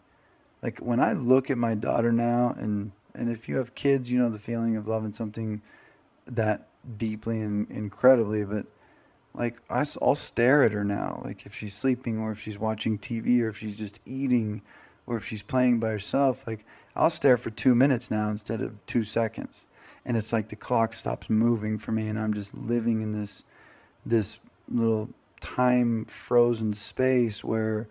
Like 0.62 0.80
when 0.80 1.00
I 1.00 1.14
look 1.14 1.50
at 1.50 1.58
my 1.58 1.76
daughter 1.76 2.12
now, 2.12 2.56
and, 2.58 2.92
and 3.14 3.30
if 3.30 3.48
you 3.48 3.58
have 3.58 3.76
kids, 3.76 4.12
you 4.12 4.20
know 4.20 4.30
the 4.30 4.40
feeling 4.40 4.78
of 4.78 4.88
loving 4.88 5.14
something 5.14 5.62
that 6.26 6.68
deeply 6.98 7.42
and 7.42 7.70
incredibly, 7.70 8.44
but 8.46 8.66
like 9.34 9.62
I'll 9.70 10.16
stare 10.16 10.64
at 10.64 10.72
her 10.72 10.84
now, 10.84 11.22
like 11.24 11.46
if 11.46 11.54
she's 11.54 11.76
sleeping 11.76 12.20
or 12.20 12.32
if 12.32 12.40
she's 12.40 12.58
watching 12.58 12.98
TV 12.98 13.42
or 13.42 13.50
if 13.50 13.58
she's 13.58 13.78
just 13.78 14.00
eating 14.06 14.62
or 15.06 15.18
if 15.18 15.26
she's 15.26 15.44
playing 15.44 15.80
by 15.80 15.90
herself, 15.90 16.48
like 16.48 16.66
I'll 16.96 17.10
stare 17.10 17.38
for 17.38 17.50
two 17.50 17.76
minutes 17.76 18.10
now 18.10 18.30
instead 18.30 18.62
of 18.62 18.84
two 18.86 19.04
seconds. 19.04 19.68
And 20.06 20.16
it's 20.16 20.32
like 20.32 20.50
the 20.50 20.56
clock 20.56 20.94
stops 20.94 21.30
moving 21.30 21.78
for 21.78 21.92
me 21.92 22.08
and 22.08 22.20
I'm 22.20 22.34
just 22.34 22.54
living 22.56 23.02
in 23.02 23.12
this 23.12 23.44
this 24.06 24.40
little 24.70 25.10
time 25.40 26.06
frozen 26.06 26.74
space 26.74 27.44
where 27.44 27.88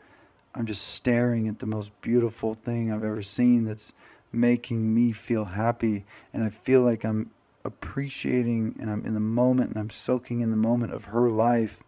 I'm 0.54 0.66
just 0.66 0.94
staring 0.94 1.48
at 1.48 1.58
the 1.58 1.66
most 1.66 1.90
beautiful 2.00 2.54
thing 2.54 2.92
I've 2.92 3.02
ever 3.02 3.22
seen 3.22 3.64
that's 3.64 3.92
making 4.32 4.94
me 4.94 5.12
feel 5.12 5.44
happy. 5.44 6.04
And 6.32 6.44
I 6.44 6.50
feel 6.50 6.82
like 6.82 7.04
I'm 7.04 7.30
appreciating 7.64 8.76
and 8.80 8.90
I'm 8.90 9.04
in 9.04 9.14
the 9.14 9.20
moment 9.20 9.70
and 9.70 9.78
I'm 9.78 9.90
soaking 9.90 10.40
in 10.40 10.50
the 10.50 10.56
moment 10.56 10.92
of 10.92 11.06
her 11.06 11.30
life 11.30 11.82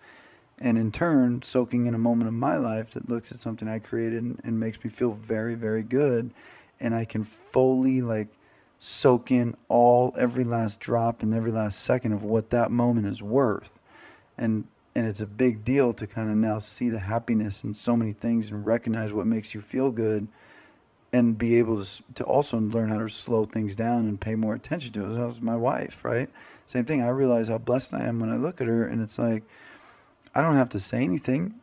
and 0.58 0.78
in 0.78 0.90
turn 0.90 1.42
soaking 1.42 1.86
in 1.86 1.94
a 1.94 1.98
moment 1.98 2.28
of 2.28 2.34
my 2.34 2.56
life 2.56 2.92
that 2.92 3.10
looks 3.10 3.30
at 3.30 3.40
something 3.40 3.68
I 3.68 3.78
created 3.78 4.22
and, 4.22 4.40
and 4.42 4.58
makes 4.58 4.82
me 4.82 4.90
feel 4.90 5.12
very 5.12 5.54
very 5.54 5.82
good. 5.82 6.30
And 6.80 6.94
I 6.94 7.04
can 7.04 7.24
fully 7.24 8.02
like 8.02 8.28
soak 8.78 9.30
in 9.30 9.54
all 9.68 10.14
every 10.18 10.44
last 10.44 10.80
drop 10.80 11.22
and 11.22 11.34
every 11.34 11.50
last 11.50 11.80
second 11.80 12.12
of 12.12 12.22
what 12.22 12.50
that 12.50 12.70
moment 12.70 13.06
is 13.06 13.22
worth 13.22 13.78
and 14.36 14.66
and 14.94 15.06
it's 15.06 15.20
a 15.20 15.26
big 15.26 15.62
deal 15.62 15.92
to 15.92 16.06
kind 16.06 16.30
of 16.30 16.36
now 16.36 16.58
see 16.58 16.88
the 16.88 16.98
happiness 16.98 17.64
in 17.64 17.74
so 17.74 17.94
many 17.96 18.12
things 18.12 18.50
and 18.50 18.64
recognize 18.64 19.12
what 19.12 19.26
makes 19.26 19.54
you 19.54 19.60
feel 19.60 19.90
good 19.90 20.26
and 21.12 21.36
be 21.38 21.56
able 21.58 21.82
to, 21.82 22.02
to 22.14 22.24
also 22.24 22.58
learn 22.58 22.88
how 22.88 22.98
to 22.98 23.08
slow 23.08 23.44
things 23.44 23.76
down 23.76 24.00
and 24.06 24.20
pay 24.20 24.34
more 24.34 24.54
attention 24.54 24.92
to 24.92 25.04
it. 25.04 25.08
That 25.08 25.26
was 25.26 25.40
my 25.40 25.56
wife, 25.56 26.04
right? 26.04 26.28
Same 26.66 26.84
thing. 26.84 27.02
I 27.02 27.08
realize 27.08 27.48
how 27.48 27.58
blessed 27.58 27.94
I 27.94 28.04
am 28.04 28.20
when 28.20 28.30
I 28.30 28.36
look 28.36 28.60
at 28.60 28.66
her, 28.66 28.86
and 28.86 29.02
it's 29.02 29.18
like 29.18 29.44
I 30.34 30.42
don't 30.42 30.56
have 30.56 30.68
to 30.70 30.80
say 30.80 31.02
anything. 31.02 31.54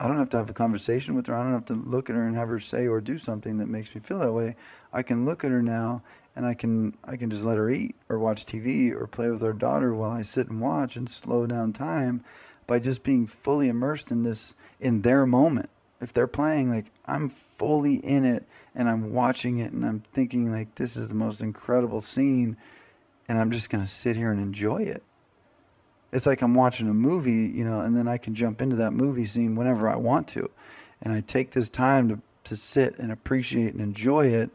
I 0.00 0.08
don't 0.08 0.18
have 0.18 0.28
to 0.30 0.36
have 0.36 0.50
a 0.50 0.54
conversation 0.54 1.14
with 1.14 1.26
her. 1.26 1.34
I 1.34 1.42
don't 1.42 1.52
have 1.52 1.64
to 1.66 1.74
look 1.74 2.10
at 2.10 2.16
her 2.16 2.26
and 2.26 2.36
have 2.36 2.48
her 2.48 2.58
say 2.58 2.86
or 2.86 3.00
do 3.00 3.18
something 3.18 3.58
that 3.58 3.68
makes 3.68 3.94
me 3.94 4.00
feel 4.00 4.18
that 4.20 4.32
way. 4.32 4.56
I 4.92 5.02
can 5.02 5.24
look 5.24 5.44
at 5.44 5.50
her 5.50 5.62
now 5.62 6.02
and 6.36 6.44
I 6.44 6.54
can 6.54 6.96
I 7.04 7.16
can 7.16 7.30
just 7.30 7.44
let 7.44 7.58
her 7.58 7.70
eat 7.70 7.94
or 8.08 8.18
watch 8.18 8.46
TV 8.46 8.92
or 8.92 9.06
play 9.06 9.30
with 9.30 9.42
our 9.42 9.52
daughter 9.52 9.94
while 9.94 10.10
I 10.10 10.22
sit 10.22 10.48
and 10.48 10.60
watch 10.60 10.96
and 10.96 11.08
slow 11.08 11.46
down 11.46 11.72
time 11.72 12.24
by 12.66 12.78
just 12.78 13.02
being 13.02 13.26
fully 13.26 13.68
immersed 13.68 14.10
in 14.10 14.22
this 14.22 14.54
in 14.80 15.02
their 15.02 15.26
moment 15.26 15.70
if 16.00 16.12
they're 16.12 16.26
playing 16.26 16.70
like 16.70 16.86
i'm 17.06 17.28
fully 17.28 17.94
in 17.96 18.24
it 18.24 18.44
and 18.74 18.88
i'm 18.88 19.12
watching 19.12 19.58
it 19.58 19.72
and 19.72 19.84
i'm 19.84 20.00
thinking 20.12 20.52
like 20.52 20.74
this 20.74 20.96
is 20.96 21.08
the 21.08 21.14
most 21.14 21.40
incredible 21.40 22.00
scene 22.00 22.56
and 23.28 23.38
i'm 23.38 23.50
just 23.50 23.70
going 23.70 23.82
to 23.82 23.90
sit 23.90 24.16
here 24.16 24.30
and 24.30 24.40
enjoy 24.40 24.82
it 24.82 25.02
it's 26.14 26.26
like 26.26 26.40
i'm 26.40 26.54
watching 26.54 26.88
a 26.88 26.94
movie 26.94 27.52
you 27.54 27.64
know 27.64 27.80
and 27.80 27.94
then 27.96 28.08
i 28.08 28.16
can 28.16 28.34
jump 28.34 28.62
into 28.62 28.76
that 28.76 28.92
movie 28.92 29.26
scene 29.26 29.54
whenever 29.56 29.88
i 29.88 29.96
want 29.96 30.26
to. 30.28 30.48
And 31.02 31.12
i 31.12 31.20
take 31.20 31.50
this 31.50 31.68
time 31.68 32.08
to, 32.08 32.20
to 32.44 32.56
sit 32.56 32.98
and 32.98 33.12
appreciate 33.12 33.74
and 33.74 33.82
enjoy 33.82 34.28
it. 34.28 34.50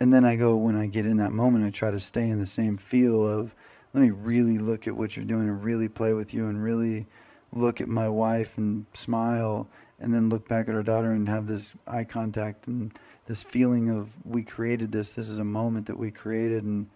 And 0.00 0.12
then 0.12 0.24
i 0.24 0.36
go 0.36 0.56
when 0.56 0.76
i 0.76 0.86
get 0.86 1.04
in 1.04 1.18
that 1.18 1.32
moment 1.32 1.66
i 1.66 1.70
try 1.70 1.90
to 1.90 2.00
stay 2.00 2.28
in 2.28 2.38
the 2.38 2.46
same 2.46 2.78
feel 2.78 3.26
of 3.26 3.54
let 3.92 4.02
me 4.02 4.10
really 4.10 4.58
look 4.58 4.86
at 4.86 4.96
what 4.96 5.16
you're 5.16 5.26
doing 5.26 5.48
and 5.48 5.62
really 5.62 5.88
play 5.88 6.12
with 6.12 6.32
you 6.32 6.46
and 6.46 6.62
really 6.62 7.06
look 7.52 7.80
at 7.80 7.88
my 7.88 8.08
wife 8.08 8.56
and 8.58 8.86
smile 8.92 9.68
and 9.98 10.14
then 10.14 10.28
look 10.28 10.46
back 10.48 10.68
at 10.68 10.74
our 10.74 10.82
daughter 10.82 11.10
and 11.10 11.28
have 11.28 11.46
this 11.46 11.74
eye 11.86 12.04
contact 12.04 12.68
and 12.68 12.92
this 13.26 13.42
feeling 13.42 13.90
of 13.90 14.10
we 14.24 14.42
created 14.42 14.92
this. 14.92 15.14
This 15.14 15.28
is 15.28 15.38
a 15.38 15.44
moment 15.44 15.86
that 15.86 15.98
we 15.98 16.10
created 16.10 16.64
and 16.64 16.86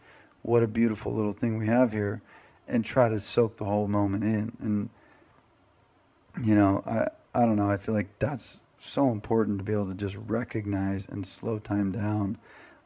what 0.43 0.63
a 0.63 0.69
beautiful 0.69 1.13
little 1.13 1.33
thing 1.33 1.59
we 1.59 1.67
have 1.67 1.91
here 1.91 2.23
and 2.69 2.85
try 2.85 3.09
to 3.09 3.21
soak 3.21 3.57
the 3.57 3.65
whole 3.65 3.89
moment 3.89 4.25
in. 4.25 4.53
And 4.61 4.91
you 6.41 6.55
know 6.55 6.83
i 6.87 7.07
i 7.35 7.45
don't 7.45 7.57
know 7.57 7.69
i 7.69 7.77
feel 7.77 7.95
like 7.95 8.19
that's 8.19 8.61
so 8.79 9.11
important 9.11 9.59
to 9.59 9.65
be 9.65 9.73
able 9.73 9.87
to 9.87 9.95
just 9.95 10.17
recognize 10.27 11.07
and 11.07 11.27
slow 11.27 11.59
time 11.59 11.93
down 11.93 12.37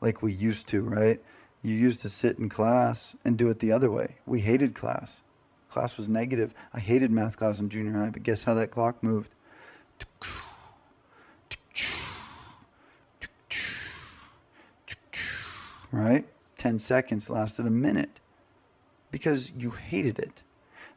like 0.01 0.23
we 0.23 0.33
used 0.33 0.67
to 0.67 0.83
right? 0.83 1.21
You 1.63 1.75
used 1.75 2.03
to 2.03 2.11
sit 2.11 2.39
in 2.39 2.49
class 2.49 3.17
and 3.25 3.37
do 3.37 3.49
it 3.51 3.59
the 3.59 3.73
other 3.73 3.91
way. 3.91 4.17
We 4.25 4.41
hated 4.41 4.75
class. 4.75 5.23
Class 5.69 5.97
was 5.97 6.09
negative. 6.09 6.55
I 6.73 6.79
hated 6.79 7.11
math 7.11 7.37
class 7.37 7.59
in 7.59 7.71
junior 7.71 7.93
high 7.93 8.11
but 8.11 8.23
guess 8.23 8.45
how 8.45 8.55
that 8.55 8.71
clock 8.71 9.03
moved? 9.03 9.35
Right? 15.91 16.27
10 16.59 16.79
seconds 16.79 17.31
lasted 17.31 17.67
a 17.67 17.71
minute 17.71 18.21
because 19.17 19.51
you 19.57 19.71
hated 19.71 20.19
it. 20.19 20.43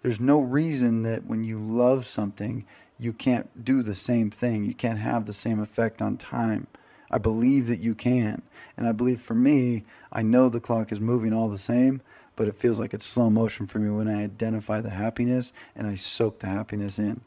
There's 0.02 0.20
no 0.20 0.42
reason 0.42 1.04
that 1.04 1.26
when 1.26 1.46
you 1.46 1.58
love 1.58 2.06
something, 2.06 2.66
you 2.98 3.14
can't 3.14 3.64
do 3.64 3.82
the 3.82 3.96
same 3.96 4.30
thing. 4.30 4.66
You 4.66 4.74
can't 4.74 5.00
have 5.00 5.26
the 5.26 5.32
same 5.32 5.62
effect 5.62 6.02
on 6.02 6.18
time. 6.18 6.68
I 7.10 7.18
believe 7.18 7.68
that 7.68 7.80
you 7.80 7.96
can. 7.96 8.42
And 8.76 8.86
I 8.86 8.92
believe 8.92 9.22
for 9.22 9.36
me, 9.36 9.86
I 10.12 10.22
know 10.22 10.50
the 10.50 10.60
clock 10.60 10.92
is 10.92 11.00
moving 11.00 11.32
all 11.32 11.48
the 11.48 11.58
same, 11.58 12.02
but 12.36 12.50
it 12.50 12.58
feels 12.58 12.78
like 12.78 12.94
it's 12.94 13.06
slow 13.06 13.30
motion 13.30 13.68
for 13.68 13.80
me 13.80 13.90
when 13.90 14.10
I 14.10 14.26
identify 14.26 14.82
the 14.82 14.90
happiness 14.90 15.54
and 15.74 15.88
I 15.88 15.96
soak 15.96 16.40
the 16.40 16.48
happiness 16.48 17.00
in. 17.00 17.22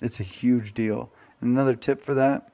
It's 0.00 0.20
a 0.20 0.24
huge 0.24 0.74
deal. 0.74 1.10
And 1.40 1.50
another 1.50 1.74
tip 1.74 2.04
for 2.04 2.14
that 2.14 2.52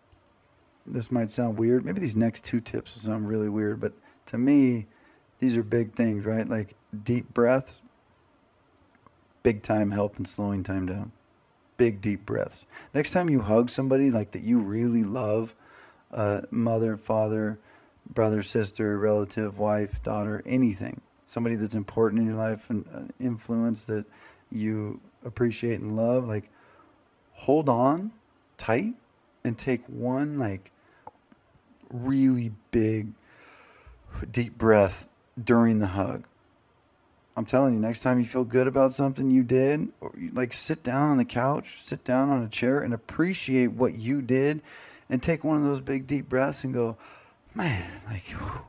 this 0.86 1.12
might 1.12 1.30
sound 1.30 1.58
weird. 1.58 1.84
Maybe 1.84 2.00
these 2.00 2.16
next 2.16 2.42
two 2.42 2.60
tips 2.60 2.92
sound 2.92 3.28
really 3.28 3.50
weird, 3.50 3.80
but 3.80 3.92
to 4.26 4.38
me, 4.38 4.86
these 5.40 5.56
are 5.56 5.62
big 5.62 5.94
things, 5.94 6.24
right? 6.24 6.48
Like 6.48 6.74
deep 7.04 7.32
breaths, 7.34 7.80
big 9.42 9.62
time 9.62 9.90
help 9.90 10.18
in 10.18 10.24
slowing 10.24 10.62
time 10.62 10.86
down. 10.86 11.12
Big 11.76 12.00
deep 12.00 12.26
breaths. 12.26 12.66
Next 12.94 13.12
time 13.12 13.30
you 13.30 13.40
hug 13.40 13.70
somebody 13.70 14.10
like 14.10 14.32
that 14.32 14.42
you 14.42 14.60
really 14.60 15.02
love, 15.02 15.54
uh, 16.12 16.42
mother, 16.50 16.96
father, 16.98 17.58
brother, 18.12 18.42
sister, 18.42 18.98
relative, 18.98 19.58
wife, 19.58 20.02
daughter, 20.02 20.42
anything, 20.44 21.00
somebody 21.26 21.56
that's 21.56 21.74
important 21.74 22.20
in 22.20 22.26
your 22.26 22.36
life 22.36 22.68
and 22.68 22.86
uh, 22.94 23.00
influence 23.18 23.84
that 23.84 24.04
you 24.50 25.00
appreciate 25.24 25.80
and 25.80 25.96
love, 25.96 26.24
like 26.24 26.50
hold 27.32 27.70
on 27.70 28.12
tight 28.58 28.92
and 29.44 29.56
take 29.56 29.80
one 29.86 30.38
like 30.38 30.70
really 31.90 32.52
big 32.70 33.08
deep 34.30 34.58
breath 34.58 35.08
during 35.42 35.78
the 35.78 35.88
hug. 35.88 36.24
I'm 37.36 37.44
telling 37.46 37.74
you, 37.74 37.80
next 37.80 38.00
time 38.00 38.18
you 38.18 38.26
feel 38.26 38.44
good 38.44 38.66
about 38.66 38.92
something 38.92 39.30
you 39.30 39.42
did, 39.42 39.88
or 40.00 40.12
you, 40.18 40.30
like 40.32 40.52
sit 40.52 40.82
down 40.82 41.10
on 41.10 41.16
the 41.16 41.24
couch, 41.24 41.82
sit 41.82 42.04
down 42.04 42.28
on 42.28 42.42
a 42.42 42.48
chair 42.48 42.80
and 42.80 42.92
appreciate 42.92 43.68
what 43.68 43.94
you 43.94 44.20
did 44.20 44.62
and 45.08 45.22
take 45.22 45.44
one 45.44 45.56
of 45.56 45.64
those 45.64 45.80
big 45.80 46.06
deep 46.06 46.28
breaths 46.28 46.64
and 46.64 46.74
go, 46.74 46.96
man, 47.54 47.90
like, 48.06 48.24
whew, 48.24 48.66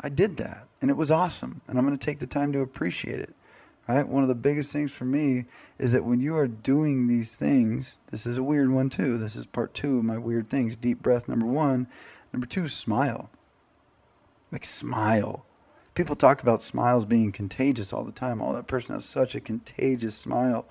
I 0.00 0.08
did 0.08 0.36
that 0.38 0.66
and 0.80 0.90
it 0.90 0.96
was 0.96 1.10
awesome. 1.10 1.60
And 1.68 1.78
I'm 1.78 1.86
going 1.86 1.96
to 1.96 2.04
take 2.04 2.18
the 2.18 2.26
time 2.26 2.52
to 2.52 2.60
appreciate 2.60 3.20
it. 3.20 3.34
Right? 3.88 4.06
One 4.06 4.22
of 4.22 4.28
the 4.28 4.34
biggest 4.34 4.72
things 4.72 4.92
for 4.92 5.04
me 5.04 5.44
is 5.78 5.92
that 5.92 6.04
when 6.04 6.20
you 6.20 6.36
are 6.36 6.46
doing 6.46 7.08
these 7.08 7.34
things, 7.34 7.98
this 8.10 8.26
is 8.26 8.38
a 8.38 8.42
weird 8.42 8.70
one 8.70 8.88
too. 8.88 9.18
This 9.18 9.36
is 9.36 9.44
part 9.44 9.74
two 9.74 9.98
of 9.98 10.04
my 10.04 10.18
weird 10.18 10.48
things. 10.48 10.76
Deep 10.76 11.02
breath, 11.02 11.28
number 11.28 11.46
one. 11.46 11.88
Number 12.32 12.46
two, 12.46 12.68
smile. 12.68 13.30
Like, 14.50 14.64
smile. 14.64 15.44
People 15.94 16.16
talk 16.16 16.42
about 16.42 16.62
smiles 16.62 17.04
being 17.04 17.32
contagious 17.32 17.92
all 17.92 18.04
the 18.04 18.12
time. 18.12 18.40
Oh, 18.40 18.54
that 18.54 18.66
person 18.66 18.94
has 18.94 19.04
such 19.04 19.34
a 19.34 19.40
contagious 19.40 20.14
smile. 20.14 20.66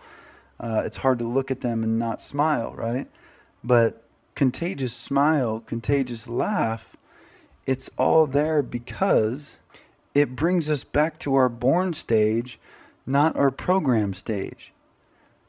Uh, 0.60 0.82
it's 0.86 0.98
hard 0.98 1.20
to 1.20 1.26
look 1.26 1.52
at 1.52 1.62
them 1.62 1.84
and 1.84 2.00
not 2.00 2.22
smile, 2.22 2.74
right? 2.76 3.08
But 3.64 4.04
contagious 4.36 4.94
smile, 4.94 5.60
contagious 5.60 6.28
laugh, 6.28 6.98
it's 7.68 7.90
all 7.98 8.26
there 8.26 8.62
because 8.62 9.58
it 10.16 10.36
brings 10.36 10.70
us 10.70 10.84
back 10.84 11.20
to 11.20 11.36
our 11.36 11.50
born 11.50 11.94
stage, 11.94 12.60
not 13.06 13.36
our 13.36 13.52
program 13.52 14.14
stage. 14.14 14.74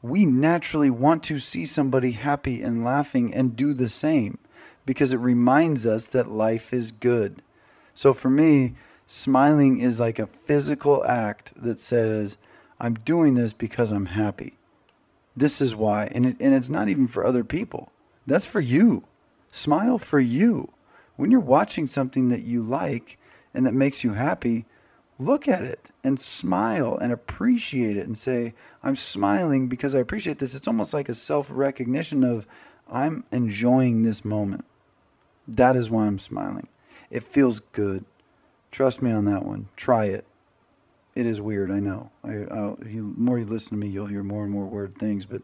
We 0.01 0.25
naturally 0.25 0.89
want 0.89 1.23
to 1.23 1.39
see 1.39 1.65
somebody 1.65 2.11
happy 2.11 2.61
and 2.61 2.83
laughing 2.83 3.33
and 3.33 3.55
do 3.55 3.73
the 3.73 3.89
same 3.89 4.37
because 4.85 5.13
it 5.13 5.17
reminds 5.17 5.85
us 5.85 6.07
that 6.07 6.29
life 6.29 6.73
is 6.73 6.91
good. 6.91 7.41
So 7.93 8.13
for 8.13 8.29
me, 8.29 8.73
smiling 9.05 9.79
is 9.79 9.99
like 9.99 10.19
a 10.19 10.27
physical 10.27 11.05
act 11.05 11.53
that 11.61 11.79
says, 11.79 12.37
I'm 12.79 12.95
doing 12.95 13.35
this 13.35 13.53
because 13.53 13.91
I'm 13.91 14.07
happy. 14.07 14.57
This 15.35 15.61
is 15.61 15.75
why. 15.75 16.09
And, 16.11 16.25
it, 16.25 16.37
and 16.39 16.53
it's 16.53 16.69
not 16.69 16.89
even 16.89 17.07
for 17.07 17.25
other 17.25 17.43
people, 17.43 17.91
that's 18.25 18.45
for 18.45 18.61
you. 18.61 19.03
Smile 19.51 19.97
for 19.97 20.19
you. 20.19 20.71
When 21.15 21.29
you're 21.29 21.39
watching 21.39 21.87
something 21.87 22.29
that 22.29 22.41
you 22.41 22.63
like 22.63 23.19
and 23.53 23.65
that 23.65 23.73
makes 23.73 24.03
you 24.03 24.13
happy, 24.13 24.65
look 25.19 25.47
at 25.47 25.63
it 25.63 25.91
and 26.03 26.19
smile 26.19 26.97
and 26.97 27.11
appreciate 27.11 27.97
it 27.97 28.07
and 28.07 28.17
say, 28.17 28.53
I'm 28.81 28.95
smiling 28.95 29.67
because 29.67 29.93
I 29.93 29.99
appreciate 29.99 30.39
this. 30.39 30.55
It's 30.55 30.67
almost 30.67 30.93
like 30.93 31.09
a 31.09 31.13
self 31.13 31.47
recognition 31.51 32.23
of, 32.23 32.47
I'm 32.91 33.23
enjoying 33.31 34.03
this 34.03 34.25
moment. 34.25 34.65
That 35.47 35.75
is 35.75 35.89
why 35.89 36.07
I'm 36.07 36.19
smiling. 36.19 36.67
It 37.09 37.23
feels 37.23 37.59
good. 37.59 38.05
Trust 38.73 39.03
me 39.03 39.11
on 39.11 39.25
that 39.25 39.45
one. 39.45 39.69
Try 39.75 40.05
it. 40.05 40.25
It 41.15 41.27
is 41.27 41.39
weird, 41.39 41.69
I 41.69 41.79
know. 41.79 42.09
I, 42.23 42.73
if 42.81 42.91
you 42.91 43.13
more 43.15 43.37
you 43.37 43.45
listen 43.45 43.69
to 43.69 43.75
me, 43.75 43.87
you'll 43.87 44.07
hear 44.07 44.23
more 44.23 44.41
and 44.41 44.51
more 44.51 44.65
weird 44.65 44.97
things. 44.97 45.27
But 45.27 45.43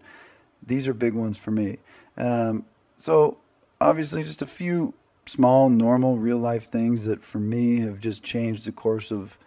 these 0.65 0.87
are 0.87 0.95
big 0.95 1.13
ones 1.13 1.37
for 1.37 1.51
me. 1.51 1.77
Um, 2.17 2.65
so 2.97 3.37
obviously, 3.79 4.23
just 4.23 4.41
a 4.41 4.47
few 4.47 4.95
small, 5.27 5.69
normal, 5.69 6.17
real 6.17 6.39
life 6.39 6.71
things 6.71 7.05
that 7.05 7.23
for 7.23 7.37
me 7.37 7.81
have 7.81 7.99
just 7.99 8.23
changed 8.23 8.65
the 8.65 8.71
course 8.71 9.11
of 9.11 9.37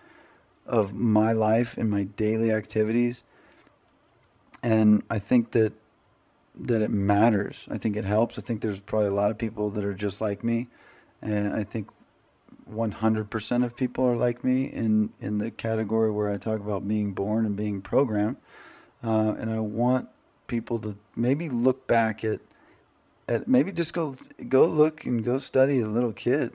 of 0.65 0.95
my 0.95 1.33
life 1.33 1.77
and 1.77 1.91
my 1.91 2.05
daily 2.05 2.53
activities. 2.53 3.25
And 4.63 5.03
I 5.11 5.19
think 5.19 5.51
that 5.51 5.73
that 6.55 6.83
it 6.83 6.91
matters. 6.93 7.67
I 7.69 7.79
think 7.79 7.97
it 7.97 8.05
helps. 8.05 8.39
I 8.39 8.43
think 8.43 8.61
there's 8.61 8.79
probably 8.79 9.09
a 9.09 9.13
lot 9.13 9.33
of 9.33 9.39
people 9.39 9.71
that 9.71 9.85
are 9.85 9.93
just 9.93 10.21
like 10.21 10.45
me, 10.45 10.69
and 11.21 11.53
I 11.53 11.65
think 11.65 11.89
100% 12.71 13.65
of 13.65 13.77
people 13.77 14.07
are 14.07 14.17
like 14.17 14.45
me 14.45 14.67
in, 14.67 15.13
in 15.21 15.39
the 15.39 15.51
category 15.51 16.11
where 16.11 16.31
I 16.31 16.37
talk 16.37 16.61
about 16.61 16.87
being 16.87 17.13
born 17.13 17.47
and 17.47 17.57
being 17.57 17.81
programmed. 17.81 18.37
Uh, 19.03 19.35
and 19.39 19.51
I 19.51 19.59
want 19.59 20.09
people 20.47 20.79
to 20.81 20.97
maybe 21.17 21.49
look 21.49 21.87
back 21.87 22.25
at, 22.25 22.41
at 23.29 23.49
maybe 23.49 23.73
just 23.73 23.93
go, 23.93 24.17
go 24.49 24.65
look 24.65 25.05
and 25.05 25.25
go 25.25 25.39
study 25.39 25.81
a 25.81 25.89
little 25.89 26.13
kid. 26.13 26.53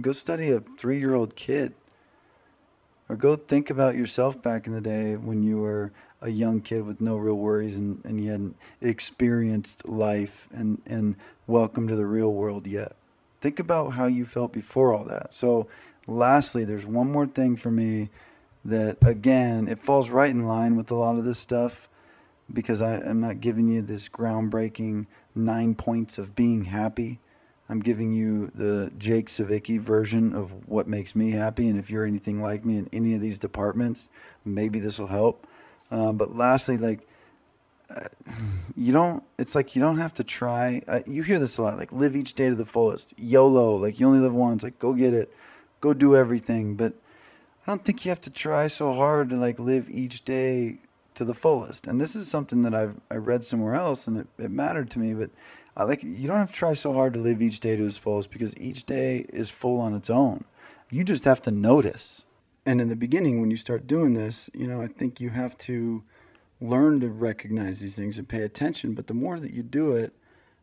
Go 0.00 0.12
study 0.12 0.50
a 0.50 0.60
three 0.78 0.98
year 0.98 1.14
old 1.14 1.36
kid. 1.36 1.74
Or 3.08 3.16
go 3.16 3.36
think 3.36 3.68
about 3.68 3.94
yourself 3.94 4.40
back 4.40 4.66
in 4.66 4.72
the 4.72 4.80
day 4.80 5.16
when 5.16 5.42
you 5.42 5.58
were 5.58 5.92
a 6.22 6.30
young 6.30 6.60
kid 6.60 6.84
with 6.84 7.00
no 7.00 7.16
real 7.18 7.36
worries 7.36 7.76
and, 7.76 8.02
and 8.04 8.22
you 8.22 8.30
hadn't 8.30 8.56
experienced 8.80 9.86
life 9.86 10.48
and, 10.52 10.80
and 10.86 11.16
welcome 11.46 11.88
to 11.88 11.96
the 11.96 12.06
real 12.06 12.32
world 12.32 12.66
yet. 12.66 12.96
Think 13.42 13.58
about 13.58 13.90
how 13.90 14.06
you 14.06 14.24
felt 14.24 14.52
before 14.52 14.92
all 14.94 15.04
that. 15.04 15.34
So, 15.34 15.66
lastly, 16.06 16.64
there's 16.64 16.86
one 16.86 17.10
more 17.10 17.26
thing 17.26 17.56
for 17.56 17.72
me 17.72 18.08
that, 18.64 18.98
again, 19.04 19.66
it 19.66 19.82
falls 19.82 20.10
right 20.10 20.30
in 20.30 20.46
line 20.46 20.76
with 20.76 20.92
a 20.92 20.94
lot 20.94 21.18
of 21.18 21.24
this 21.24 21.40
stuff 21.40 21.88
because 22.52 22.80
I, 22.80 22.94
am 22.94 23.20
not 23.20 23.40
giving 23.40 23.68
you 23.68 23.82
this 23.82 24.08
groundbreaking 24.08 25.06
nine 25.34 25.74
points 25.74 26.18
of 26.18 26.36
being 26.36 26.64
happy. 26.64 27.18
I'm 27.68 27.80
giving 27.80 28.12
you 28.12 28.52
the 28.54 28.92
Jake 28.96 29.26
Savicki 29.26 29.80
version 29.80 30.34
of 30.34 30.68
what 30.68 30.86
makes 30.86 31.16
me 31.16 31.32
happy. 31.32 31.68
And 31.68 31.80
if 31.80 31.90
you're 31.90 32.04
anything 32.04 32.40
like 32.40 32.64
me 32.64 32.76
in 32.76 32.88
any 32.92 33.14
of 33.14 33.20
these 33.20 33.40
departments, 33.40 34.08
maybe 34.44 34.78
this 34.78 35.00
will 35.00 35.08
help. 35.08 35.48
Um, 35.90 36.16
but 36.16 36.36
lastly, 36.36 36.76
like, 36.76 37.08
you 38.76 38.92
don't 38.92 39.22
it's 39.38 39.54
like 39.54 39.74
you 39.74 39.82
don't 39.82 39.98
have 39.98 40.14
to 40.14 40.24
try 40.24 40.82
uh, 40.88 41.00
you 41.06 41.22
hear 41.22 41.38
this 41.38 41.58
a 41.58 41.62
lot 41.62 41.76
like 41.76 41.92
live 41.92 42.16
each 42.16 42.34
day 42.34 42.48
to 42.48 42.54
the 42.54 42.66
fullest 42.66 43.14
yolo 43.18 43.76
like 43.76 44.00
you 44.00 44.06
only 44.06 44.18
live 44.18 44.34
once 44.34 44.62
like 44.62 44.78
go 44.78 44.92
get 44.94 45.12
it 45.12 45.32
go 45.80 45.92
do 45.92 46.16
everything 46.16 46.74
but 46.74 46.94
i 47.66 47.70
don't 47.70 47.84
think 47.84 48.04
you 48.04 48.08
have 48.08 48.20
to 48.20 48.30
try 48.30 48.66
so 48.66 48.92
hard 48.92 49.30
to 49.30 49.36
like 49.36 49.58
live 49.58 49.88
each 49.90 50.24
day 50.24 50.78
to 51.14 51.24
the 51.24 51.34
fullest 51.34 51.86
and 51.86 52.00
this 52.00 52.16
is 52.16 52.28
something 52.28 52.62
that 52.62 52.74
i've 52.74 52.98
i 53.10 53.14
read 53.14 53.44
somewhere 53.44 53.74
else 53.74 54.06
and 54.06 54.18
it, 54.18 54.26
it 54.38 54.50
mattered 54.50 54.90
to 54.90 54.98
me 54.98 55.12
but 55.12 55.30
i 55.76 55.84
like 55.84 56.02
you 56.02 56.26
don't 56.26 56.38
have 56.38 56.50
to 56.50 56.56
try 56.56 56.72
so 56.72 56.92
hard 56.92 57.12
to 57.12 57.20
live 57.20 57.42
each 57.42 57.60
day 57.60 57.76
to 57.76 57.84
its 57.84 57.96
fullest 57.98 58.30
because 58.30 58.56
each 58.56 58.84
day 58.84 59.26
is 59.28 59.50
full 59.50 59.80
on 59.80 59.94
its 59.94 60.10
own. 60.10 60.44
You 60.90 61.04
just 61.04 61.24
have 61.24 61.40
to 61.42 61.50
notice. 61.50 62.24
And 62.66 62.80
in 62.80 62.90
the 62.90 62.96
beginning 62.96 63.40
when 63.40 63.50
you 63.50 63.56
start 63.56 63.86
doing 63.86 64.14
this 64.14 64.48
you 64.54 64.68
know 64.68 64.80
i 64.80 64.86
think 64.86 65.20
you 65.20 65.30
have 65.30 65.58
to 65.58 66.02
learn 66.62 67.00
to 67.00 67.08
recognize 67.08 67.80
these 67.80 67.96
things 67.96 68.18
and 68.18 68.28
pay 68.28 68.42
attention. 68.42 68.94
But 68.94 69.08
the 69.08 69.14
more 69.14 69.40
that 69.40 69.52
you 69.52 69.62
do 69.62 69.92
it, 69.92 70.14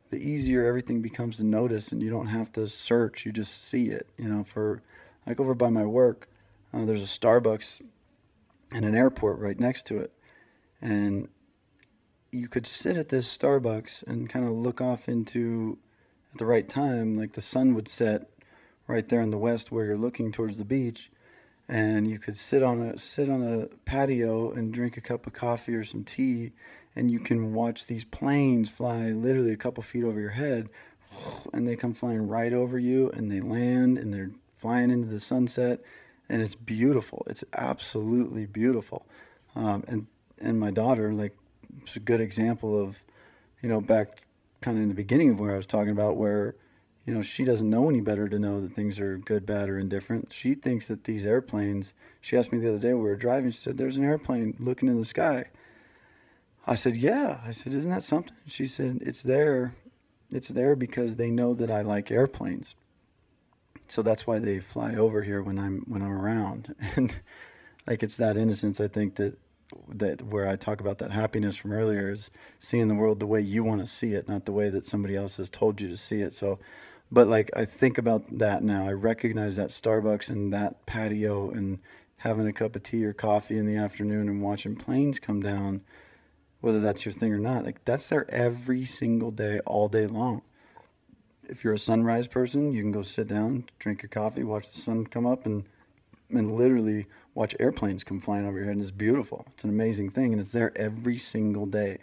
the 0.10 0.18
easier 0.18 0.66
everything 0.66 1.02
becomes 1.02 1.38
to 1.38 1.44
notice, 1.44 1.92
and 1.92 2.02
you 2.02 2.10
don't 2.10 2.28
have 2.28 2.52
to 2.54 2.68
search. 2.68 3.26
You 3.26 3.32
just 3.32 3.66
see 3.66 3.90
it. 3.90 4.08
You 4.18 4.30
know, 4.30 4.44
for 4.44 4.82
like 5.28 5.40
over 5.40 5.54
by 5.54 5.70
my 5.70 5.86
work, 5.86 6.28
uh, 6.74 6.86
there's 6.86 7.04
a 7.04 7.20
Starbucks 7.20 7.82
and 8.72 8.86
an 8.86 8.96
airport 8.96 9.40
right 9.40 9.60
next 9.60 9.86
to 9.88 9.98
it, 9.98 10.12
and 10.82 11.28
you 12.32 12.48
could 12.48 12.66
sit 12.66 12.98
at 12.98 13.10
this 13.10 13.38
Starbucks 13.38 14.04
and 14.08 14.30
kind 14.30 14.46
of 14.46 14.52
look 14.52 14.82
off 14.82 15.10
into 15.10 15.78
at 16.32 16.38
the 16.38 16.46
right 16.46 16.68
time, 16.68 17.18
like 17.18 17.34
the 17.34 17.42
sun 17.42 17.74
would 17.74 17.88
set 17.88 18.30
right 18.88 19.08
there 19.10 19.22
in 19.22 19.32
the 19.32 19.38
west 19.38 19.72
where 19.72 19.86
you're 19.86 19.98
looking 19.98 20.32
towards 20.32 20.58
the 20.58 20.66
beach 20.66 21.12
and 21.70 22.10
you 22.10 22.20
could 22.20 22.36
sit 22.36 22.64
on 22.64 22.82
a 22.82 22.98
sit 22.98 23.30
on 23.30 23.44
a 23.44 23.68
patio 23.86 24.52
and 24.52 24.74
drink 24.74 24.98
a 24.98 25.02
cup 25.02 25.28
of 25.28 25.34
coffee 25.34 25.76
or 25.76 25.84
some 25.84 26.04
tea 26.04 26.52
and 26.96 27.10
you 27.12 27.20
can 27.20 27.54
watch 27.54 27.86
these 27.86 28.04
planes 28.04 28.70
fly 28.70 29.12
literally 29.12 29.54
a 29.54 29.58
couple 29.58 29.82
feet 29.84 30.04
over 30.04 30.20
your 30.20 30.32
head 30.32 30.68
and 31.54 31.68
they 31.68 31.76
come 31.76 31.94
flying 31.94 32.28
right 32.28 32.54
over 32.54 32.78
you 32.78 33.10
and 33.12 33.32
they 33.32 33.40
land 33.40 33.98
and 33.98 34.14
they're 34.14 34.32
flying 34.54 34.90
into 34.90 35.08
the 35.08 35.20
sunset 35.20 35.80
and 36.28 36.42
it's 36.42 36.56
beautiful. 36.56 37.24
It's 37.28 37.44
absolutely 37.54 38.46
beautiful. 38.46 39.06
Um, 39.56 39.84
and 39.88 40.08
and 40.42 40.60
my 40.60 40.72
daughter 40.72 41.12
like 41.12 41.36
it's 41.82 41.96
a 41.96 42.00
good 42.00 42.22
example 42.22 42.82
of 42.82 42.98
you 43.62 43.70
know 43.70 43.82
back 43.82 44.20
kind 44.62 44.78
of 44.78 44.84
in 44.84 44.90
the 44.90 44.96
beginning 44.96 45.30
of 45.30 45.40
where 45.40 45.54
i 45.54 45.58
was 45.58 45.68
talking 45.68 45.92
about 45.92 46.18
where 46.18 46.56
you 47.10 47.16
know, 47.16 47.24
she 47.24 47.44
doesn't 47.44 47.68
know 47.68 47.90
any 47.90 48.02
better 48.02 48.30
to 48.30 48.38
know 48.38 48.62
that 48.62 48.74
things 48.74 49.00
are 49.00 49.18
good, 49.18 49.44
bad, 49.44 49.68
or 49.68 49.80
indifferent. 49.80 50.32
She 50.32 50.54
thinks 50.54 50.90
that 50.90 51.06
these 51.06 51.26
airplanes, 51.26 51.96
she 52.22 52.38
asked 52.38 52.52
me 52.52 52.60
the 52.60 52.70
other 52.70 52.78
day, 52.78 52.94
we 52.94 53.02
were 53.02 53.16
driving, 53.16 53.50
she 53.50 53.58
said, 53.58 53.80
There's 53.80 53.98
an 53.98 54.06
airplane 54.06 54.56
looking 54.60 54.88
in 54.88 54.96
the 54.96 55.04
sky. 55.04 55.46
I 56.68 56.76
said, 56.76 56.96
Yeah. 56.96 57.40
I 57.44 57.50
said, 57.50 57.74
Isn't 57.74 57.90
that 57.90 58.04
something? 58.04 58.36
She 58.46 58.68
said, 58.68 59.00
It's 59.02 59.24
there 59.24 59.74
It's 60.30 60.50
there 60.50 60.76
because 60.76 61.16
they 61.16 61.32
know 61.32 61.56
that 61.56 61.72
I 61.72 61.82
like 61.82 62.12
airplanes. 62.12 62.76
So 63.88 64.04
that's 64.04 64.28
why 64.28 64.38
they 64.38 64.60
fly 64.60 64.94
over 64.94 65.24
here 65.24 65.42
when 65.42 65.58
I'm 65.58 65.82
when 65.88 66.04
I'm 66.04 66.14
around. 66.14 66.76
And 66.96 67.12
like 67.88 68.04
it's 68.04 68.18
that 68.18 68.38
innocence 68.38 68.80
I 68.80 68.88
think 68.88 69.16
that 69.16 69.36
that 69.88 70.22
where 70.22 70.48
I 70.48 70.58
talk 70.58 70.80
about 70.80 71.00
that 71.00 71.10
happiness 71.10 71.56
from 71.56 71.72
earlier 71.72 72.12
is 72.12 72.30
seeing 72.60 72.88
the 72.88 72.94
world 72.94 73.20
the 73.20 73.26
way 73.26 73.42
you 73.42 73.64
want 73.64 73.82
to 73.82 73.88
see 73.88 74.14
it, 74.14 74.28
not 74.28 74.46
the 74.46 74.52
way 74.52 74.70
that 74.70 74.86
somebody 74.86 75.16
else 75.16 75.38
has 75.38 75.50
told 75.50 75.82
you 75.82 75.90
to 75.90 75.98
see 75.98 76.22
it. 76.22 76.36
So 76.36 76.60
but 77.12 77.28
like 77.28 77.50
I 77.56 77.66
think 77.66 77.98
about 77.98 78.26
that 78.38 78.64
now. 78.64 78.88
I 78.88 78.94
recognize 78.94 79.56
that 79.56 79.70
Starbucks 79.70 80.30
and 80.30 80.54
that 80.54 80.86
patio 80.86 81.50
and 81.50 81.80
having 82.18 82.48
a 82.48 82.54
cup 82.54 82.76
of 82.76 82.84
tea 82.84 83.06
or 83.06 83.14
coffee 83.14 83.58
in 83.58 83.66
the 83.66 83.78
afternoon 83.78 84.28
and 84.30 84.42
watching 84.42 84.76
planes 84.76 85.20
come 85.20 85.42
down, 85.42 85.82
whether 86.62 86.80
that's 86.80 87.06
your 87.06 87.14
thing 87.14 87.34
or 87.34 87.40
not. 87.40 87.66
Like 87.66 87.84
that's 87.86 88.10
there 88.10 88.30
every 88.30 88.86
single 88.86 89.32
day, 89.32 89.60
all 89.66 89.88
day 89.88 90.06
long. 90.06 90.42
If 91.44 91.64
you're 91.64 91.74
a 91.74 91.80
sunrise 91.80 92.28
person, 92.28 92.74
you 92.74 92.82
can 92.82 92.92
go 92.92 93.02
sit 93.02 93.28
down, 93.28 93.66
drink 93.80 94.04
your 94.04 94.10
coffee, 94.10 94.44
watch 94.44 94.72
the 94.72 94.82
sun 94.82 95.08
come 95.08 95.26
up, 95.26 95.46
and 95.46 95.66
and 96.30 96.56
literally 96.56 97.08
watch 97.34 97.56
airplanes 97.60 98.04
come 98.04 98.22
flying 98.22 98.46
over 98.46 98.58
your 98.58 98.66
head. 98.66 98.74
And 98.74 98.82
it's 98.82 98.92
beautiful. 98.92 99.46
It's 99.54 99.64
an 99.64 99.72
amazing 99.72 100.12
thing, 100.12 100.32
and 100.32 100.40
it's 100.40 100.52
there 100.52 100.72
every 100.76 101.18
single 101.18 101.66
day. 101.66 101.98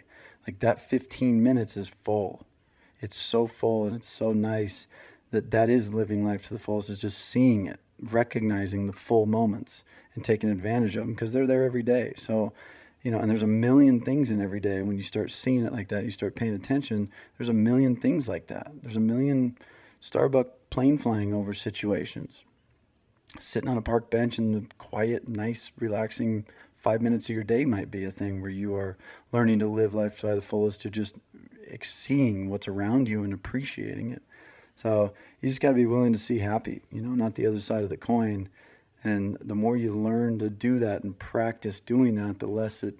Like 0.45 0.59
that 0.59 0.89
15 0.89 1.41
minutes 1.41 1.77
is 1.77 1.87
full 1.87 2.45
it's 2.99 3.17
so 3.17 3.47
full 3.47 3.85
and 3.85 3.95
it's 3.95 4.09
so 4.09 4.33
nice 4.33 4.87
that 5.31 5.51
that 5.51 5.69
is 5.69 5.93
living 5.93 6.25
life 6.25 6.47
to 6.47 6.53
the 6.53 6.59
fullest 6.59 6.89
is 6.89 7.01
just 7.01 7.19
seeing 7.19 7.65
it 7.67 7.79
recognizing 8.01 8.85
the 8.85 8.93
full 8.93 9.25
moments 9.25 9.83
and 10.13 10.23
taking 10.23 10.49
advantage 10.49 10.95
of 10.95 11.03
them 11.03 11.13
because 11.13 11.33
they're 11.33 11.47
there 11.47 11.63
every 11.63 11.83
day. 11.83 12.13
So 12.15 12.53
you 13.03 13.11
know 13.11 13.19
and 13.19 13.29
there's 13.29 13.43
a 13.43 13.47
million 13.47 14.01
things 14.01 14.31
in 14.31 14.41
every 14.41 14.59
day. 14.59 14.81
When 14.81 14.97
you 14.97 15.03
start 15.03 15.31
seeing 15.31 15.65
it 15.65 15.73
like 15.73 15.89
that 15.89 16.05
you 16.05 16.11
start 16.11 16.35
paying 16.35 16.53
attention 16.53 17.11
there's 17.37 17.49
a 17.49 17.53
million 17.53 17.95
things 17.95 18.27
like 18.27 18.47
that. 18.47 18.71
There's 18.81 18.97
a 18.97 19.01
million 19.01 19.57
starbuck 19.99 20.47
plane 20.69 20.97
flying 20.97 21.33
over 21.33 21.53
situations. 21.53 22.43
Sitting 23.39 23.69
on 23.69 23.77
a 23.77 23.81
park 23.81 24.09
bench 24.09 24.39
in 24.39 24.53
the 24.53 24.65
quiet 24.77 25.27
nice 25.27 25.71
relaxing 25.77 26.45
five 26.75 27.01
minutes 27.01 27.27
of 27.29 27.35
your 27.35 27.43
day 27.43 27.65
might 27.65 27.91
be 27.91 28.05
a 28.05 28.11
thing 28.11 28.41
where 28.41 28.51
you 28.51 28.75
are 28.75 28.97
learning 29.31 29.59
to 29.59 29.67
live 29.67 29.93
life 29.93 30.17
to 30.19 30.27
the 30.27 30.41
fullest 30.41 30.81
to 30.81 30.89
just 30.89 31.17
seeing 31.81 32.49
what's 32.49 32.67
around 32.67 33.07
you 33.07 33.23
and 33.23 33.33
appreciating 33.33 34.11
it. 34.11 34.21
So 34.75 35.13
you 35.41 35.49
just 35.49 35.61
got 35.61 35.69
to 35.69 35.75
be 35.75 35.85
willing 35.85 36.13
to 36.13 36.19
see 36.19 36.39
happy, 36.39 36.81
you 36.91 37.01
know, 37.01 37.09
not 37.09 37.35
the 37.35 37.47
other 37.47 37.59
side 37.59 37.83
of 37.83 37.89
the 37.89 37.97
coin. 37.97 38.49
And 39.03 39.35
the 39.41 39.55
more 39.55 39.77
you 39.77 39.93
learn 39.93 40.39
to 40.39 40.49
do 40.49 40.79
that 40.79 41.03
and 41.03 41.17
practice 41.17 41.79
doing 41.79 42.15
that, 42.15 42.39
the 42.39 42.47
less 42.47 42.83
it 42.83 42.95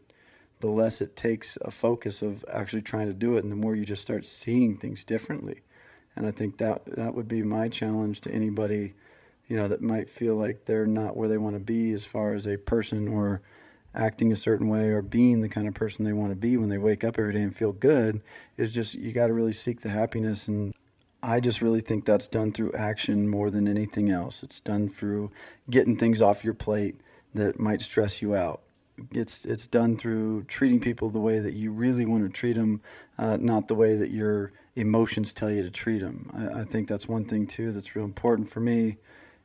the 0.60 0.68
less 0.68 1.02
it 1.02 1.16
takes 1.16 1.56
a 1.62 1.70
focus 1.70 2.24
of 2.24 2.44
actually 2.52 2.82
trying 2.82 3.06
to 3.06 3.14
do 3.14 3.38
it 3.38 3.44
and 3.44 3.52
the 3.52 3.56
more 3.56 3.76
you 3.76 3.86
just 3.86 4.02
start 4.02 4.26
seeing 4.26 4.76
things 4.76 5.04
differently. 5.04 5.62
And 6.16 6.26
I 6.26 6.32
think 6.32 6.58
that 6.58 6.84
that 6.96 7.14
would 7.14 7.28
be 7.28 7.44
my 7.44 7.70
challenge 7.70 8.22
to 8.22 8.32
anybody, 8.32 8.94
you 9.48 9.56
know, 9.56 9.68
that 9.68 9.84
might 9.84 10.10
feel 10.10 10.36
like 10.36 10.66
they're 10.66 10.88
not 10.88 11.16
where 11.16 11.30
they 11.30 11.38
want 11.38 11.56
to 11.56 11.60
be 11.60 11.92
as 11.92 12.06
far 12.06 12.34
as 12.34 12.48
a 12.48 12.58
person 12.58 13.08
or 13.08 13.42
acting 13.96 14.32
a 14.32 14.36
certain 14.36 14.68
way 14.68 14.90
or 14.90 15.02
being 15.02 15.42
the 15.42 15.50
kind 15.50 15.68
of 15.68 15.74
person 15.74 16.06
they 16.06 16.14
want 16.14 16.30
to 16.30 16.36
be 16.36 16.58
when 16.58 16.70
they 16.70 16.78
wake 16.78 17.04
up 17.04 17.18
every 17.18 17.34
day 17.34 17.42
and 17.42 17.56
feel 17.56 17.74
good 17.74 18.22
is 18.58 18.74
just 18.74 18.96
you 18.96 19.12
got 19.12 19.28
to 19.28 19.34
really 19.34 19.54
seek 19.54 19.82
the 19.82 19.90
happiness 19.90 20.48
and 20.48 20.74
I 21.24 21.40
just 21.40 21.62
really 21.62 21.82
think 21.82 22.06
that's 22.06 22.28
done 22.28 22.52
through 22.52 22.74
action 22.74 23.28
more 23.28 23.50
than 23.50 23.68
anything 23.68 24.10
else. 24.10 24.44
It's 24.44 24.60
done 24.60 24.88
through 24.88 25.32
getting 25.70 25.98
things 25.98 26.22
off 26.22 26.44
your 26.44 26.54
plate 26.54 26.96
that 27.34 27.60
might 27.60 27.82
stress 27.82 28.22
you 28.22 28.36
out. 28.36 28.62
It's 29.12 29.46
it's 29.46 29.68
done 29.68 29.98
through 29.98 30.44
treating 30.44 30.80
people 30.80 31.10
the 31.10 31.20
way 31.20 31.40
that 31.40 31.54
you 31.54 31.72
really 31.72 32.06
want 32.06 32.24
to 32.24 32.30
treat 32.30 32.56
them, 32.56 32.82
uh, 33.18 33.38
not 33.40 33.68
the 33.68 33.76
way 33.76 33.96
that 33.96 34.10
your 34.10 34.52
emotions 34.76 35.34
tell 35.34 35.52
you 35.52 35.64
to 35.64 35.70
treat 35.70 36.00
them. 36.00 36.32
I, 36.34 36.62
I 36.62 36.64
think 36.64 36.88
that's 36.88 37.08
one 37.08 37.26
thing 37.26 37.46
too 37.46 37.72
that's 37.72 37.96
real 37.96 38.06
important 38.06 38.50
for 38.50 38.60
me. 38.60 38.98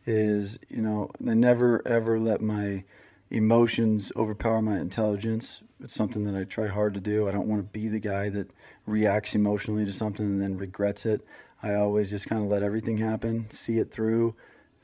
Is 0.07 0.59
you 0.69 0.83
know 0.83 1.11
I 1.29 1.35
never 1.35 1.87
ever 1.87 2.19
let 2.19 2.41
my 2.41 2.85
emotions 3.33 4.13
overpower 4.15 4.61
my 4.61 4.79
intelligence. 4.79 5.63
It's 5.83 5.95
something 5.95 6.25
that 6.25 6.39
I 6.39 6.45
try 6.45 6.69
hard 6.69 6.95
to 6.95 7.01
do. 7.01 7.27
I 7.27 7.33
don't 7.33 7.49
want 7.49 7.63
to 7.63 7.79
be 7.79 7.89
the 7.89 7.99
guy 7.99 8.29
that 8.29 8.51
reacts 8.87 9.35
emotionally 9.35 9.85
to 9.87 9.93
something 9.93 10.25
and 10.25 10.41
then 10.41 10.59
regrets 10.59 11.07
it. 11.07 11.23
I 11.63 11.75
always 11.75 12.11
just 12.11 12.29
kind 12.29 12.43
of 12.43 12.49
let 12.49 12.63
everything 12.63 12.99
happen, 12.99 13.49
see 13.51 13.79
it 13.79 13.91
through, 13.91 14.35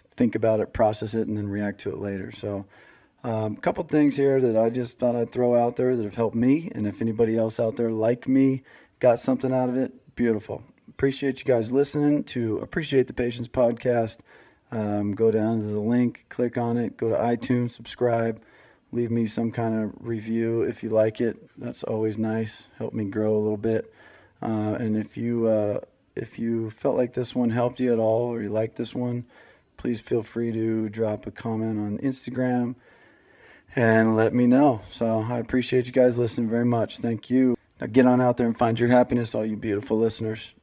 think 0.07 0.35
about 0.35 0.61
it, 0.61 0.73
process 0.73 1.15
it, 1.15 1.29
and 1.29 1.37
then 1.37 1.49
react 1.49 1.81
to 1.83 1.91
it 1.91 1.99
later. 1.99 2.33
So, 2.33 2.65
a 3.25 3.29
um, 3.29 3.57
couple 3.57 3.83
things 3.85 4.17
here 4.17 4.41
that 4.41 4.57
I 4.57 4.71
just 4.71 4.99
thought 4.99 5.17
I'd 5.17 5.31
throw 5.31 5.55
out 5.57 5.77
there 5.77 5.97
that 5.97 6.05
have 6.05 6.15
helped 6.15 6.37
me. 6.37 6.71
And 6.73 6.87
if 6.87 7.03
anybody 7.03 7.37
else 7.37 7.59
out 7.59 7.77
there 7.77 7.91
like 7.91 8.29
me 8.29 8.63
got 9.01 9.19
something 9.19 9.53
out 9.53 9.69
of 9.69 9.77
it, 9.77 9.93
beautiful. 10.15 10.63
Appreciate 10.89 11.41
you 11.41 11.45
guys 11.45 11.73
listening 11.73 12.23
to 12.25 12.59
Appreciate 12.59 13.09
the 13.09 13.13
Patience 13.13 13.49
podcast. 13.49 14.19
Um, 14.71 15.13
go 15.13 15.31
down 15.31 15.61
to 15.61 15.67
the 15.67 15.81
link, 15.81 16.27
click 16.29 16.59
on 16.59 16.77
it, 16.77 16.97
go 16.97 17.09
to 17.09 17.15
iTunes, 17.15 17.71
subscribe, 17.71 18.41
leave 18.93 19.11
me 19.11 19.27
some 19.27 19.51
kind 19.51 19.83
of 19.83 19.93
review 20.01 20.63
if 20.63 20.83
you 20.83 20.91
like 20.91 21.21
it. 21.21 21.37
That's 21.59 21.83
always 21.83 22.19
nice. 22.19 22.69
Help 22.77 22.93
me 22.93 23.07
grow 23.07 23.35
a 23.35 23.39
little 23.39 23.57
bit. 23.57 23.93
Uh, 24.43 24.77
and 24.79 24.97
if 24.97 25.17
you 25.17 25.47
uh, 25.47 25.81
if 26.17 26.39
you 26.39 26.71
felt 26.71 26.97
like 26.97 27.15
this 27.15 27.35
one 27.35 27.51
helped 27.51 27.81
you 27.81 27.93
at 27.93 27.99
all 27.99 28.33
or 28.33 28.43
you 28.43 28.51
like 28.51 28.75
this 28.75 28.95
one, 28.95 29.25
please 29.77 30.01
feel 30.01 30.23
free 30.23 30.53
to 30.53 30.89
drop 30.89 31.27
a 31.27 31.31
comment 31.31 31.79
on 31.79 31.99
Instagram 31.99 32.75
and 33.75 34.17
let 34.17 34.35
me 34.35 34.47
know. 34.47 34.81
So 34.91 35.25
I 35.29 35.39
appreciate 35.39 35.87
you 35.87 35.93
guys 35.93 36.19
listening 36.19 36.51
very 36.51 36.65
much. 36.65 36.99
Thank 36.99 37.31
you. 37.31 37.57
Now 37.81 37.87
get 37.87 38.07
on 38.07 38.21
out 38.21 38.37
there 38.37 38.47
and 38.47 38.59
find 38.59 38.79
your 38.79 38.89
happiness, 38.89 39.35
all 39.35 39.47
you 39.47 39.57
beautiful 39.57 39.97
listeners. 39.97 40.55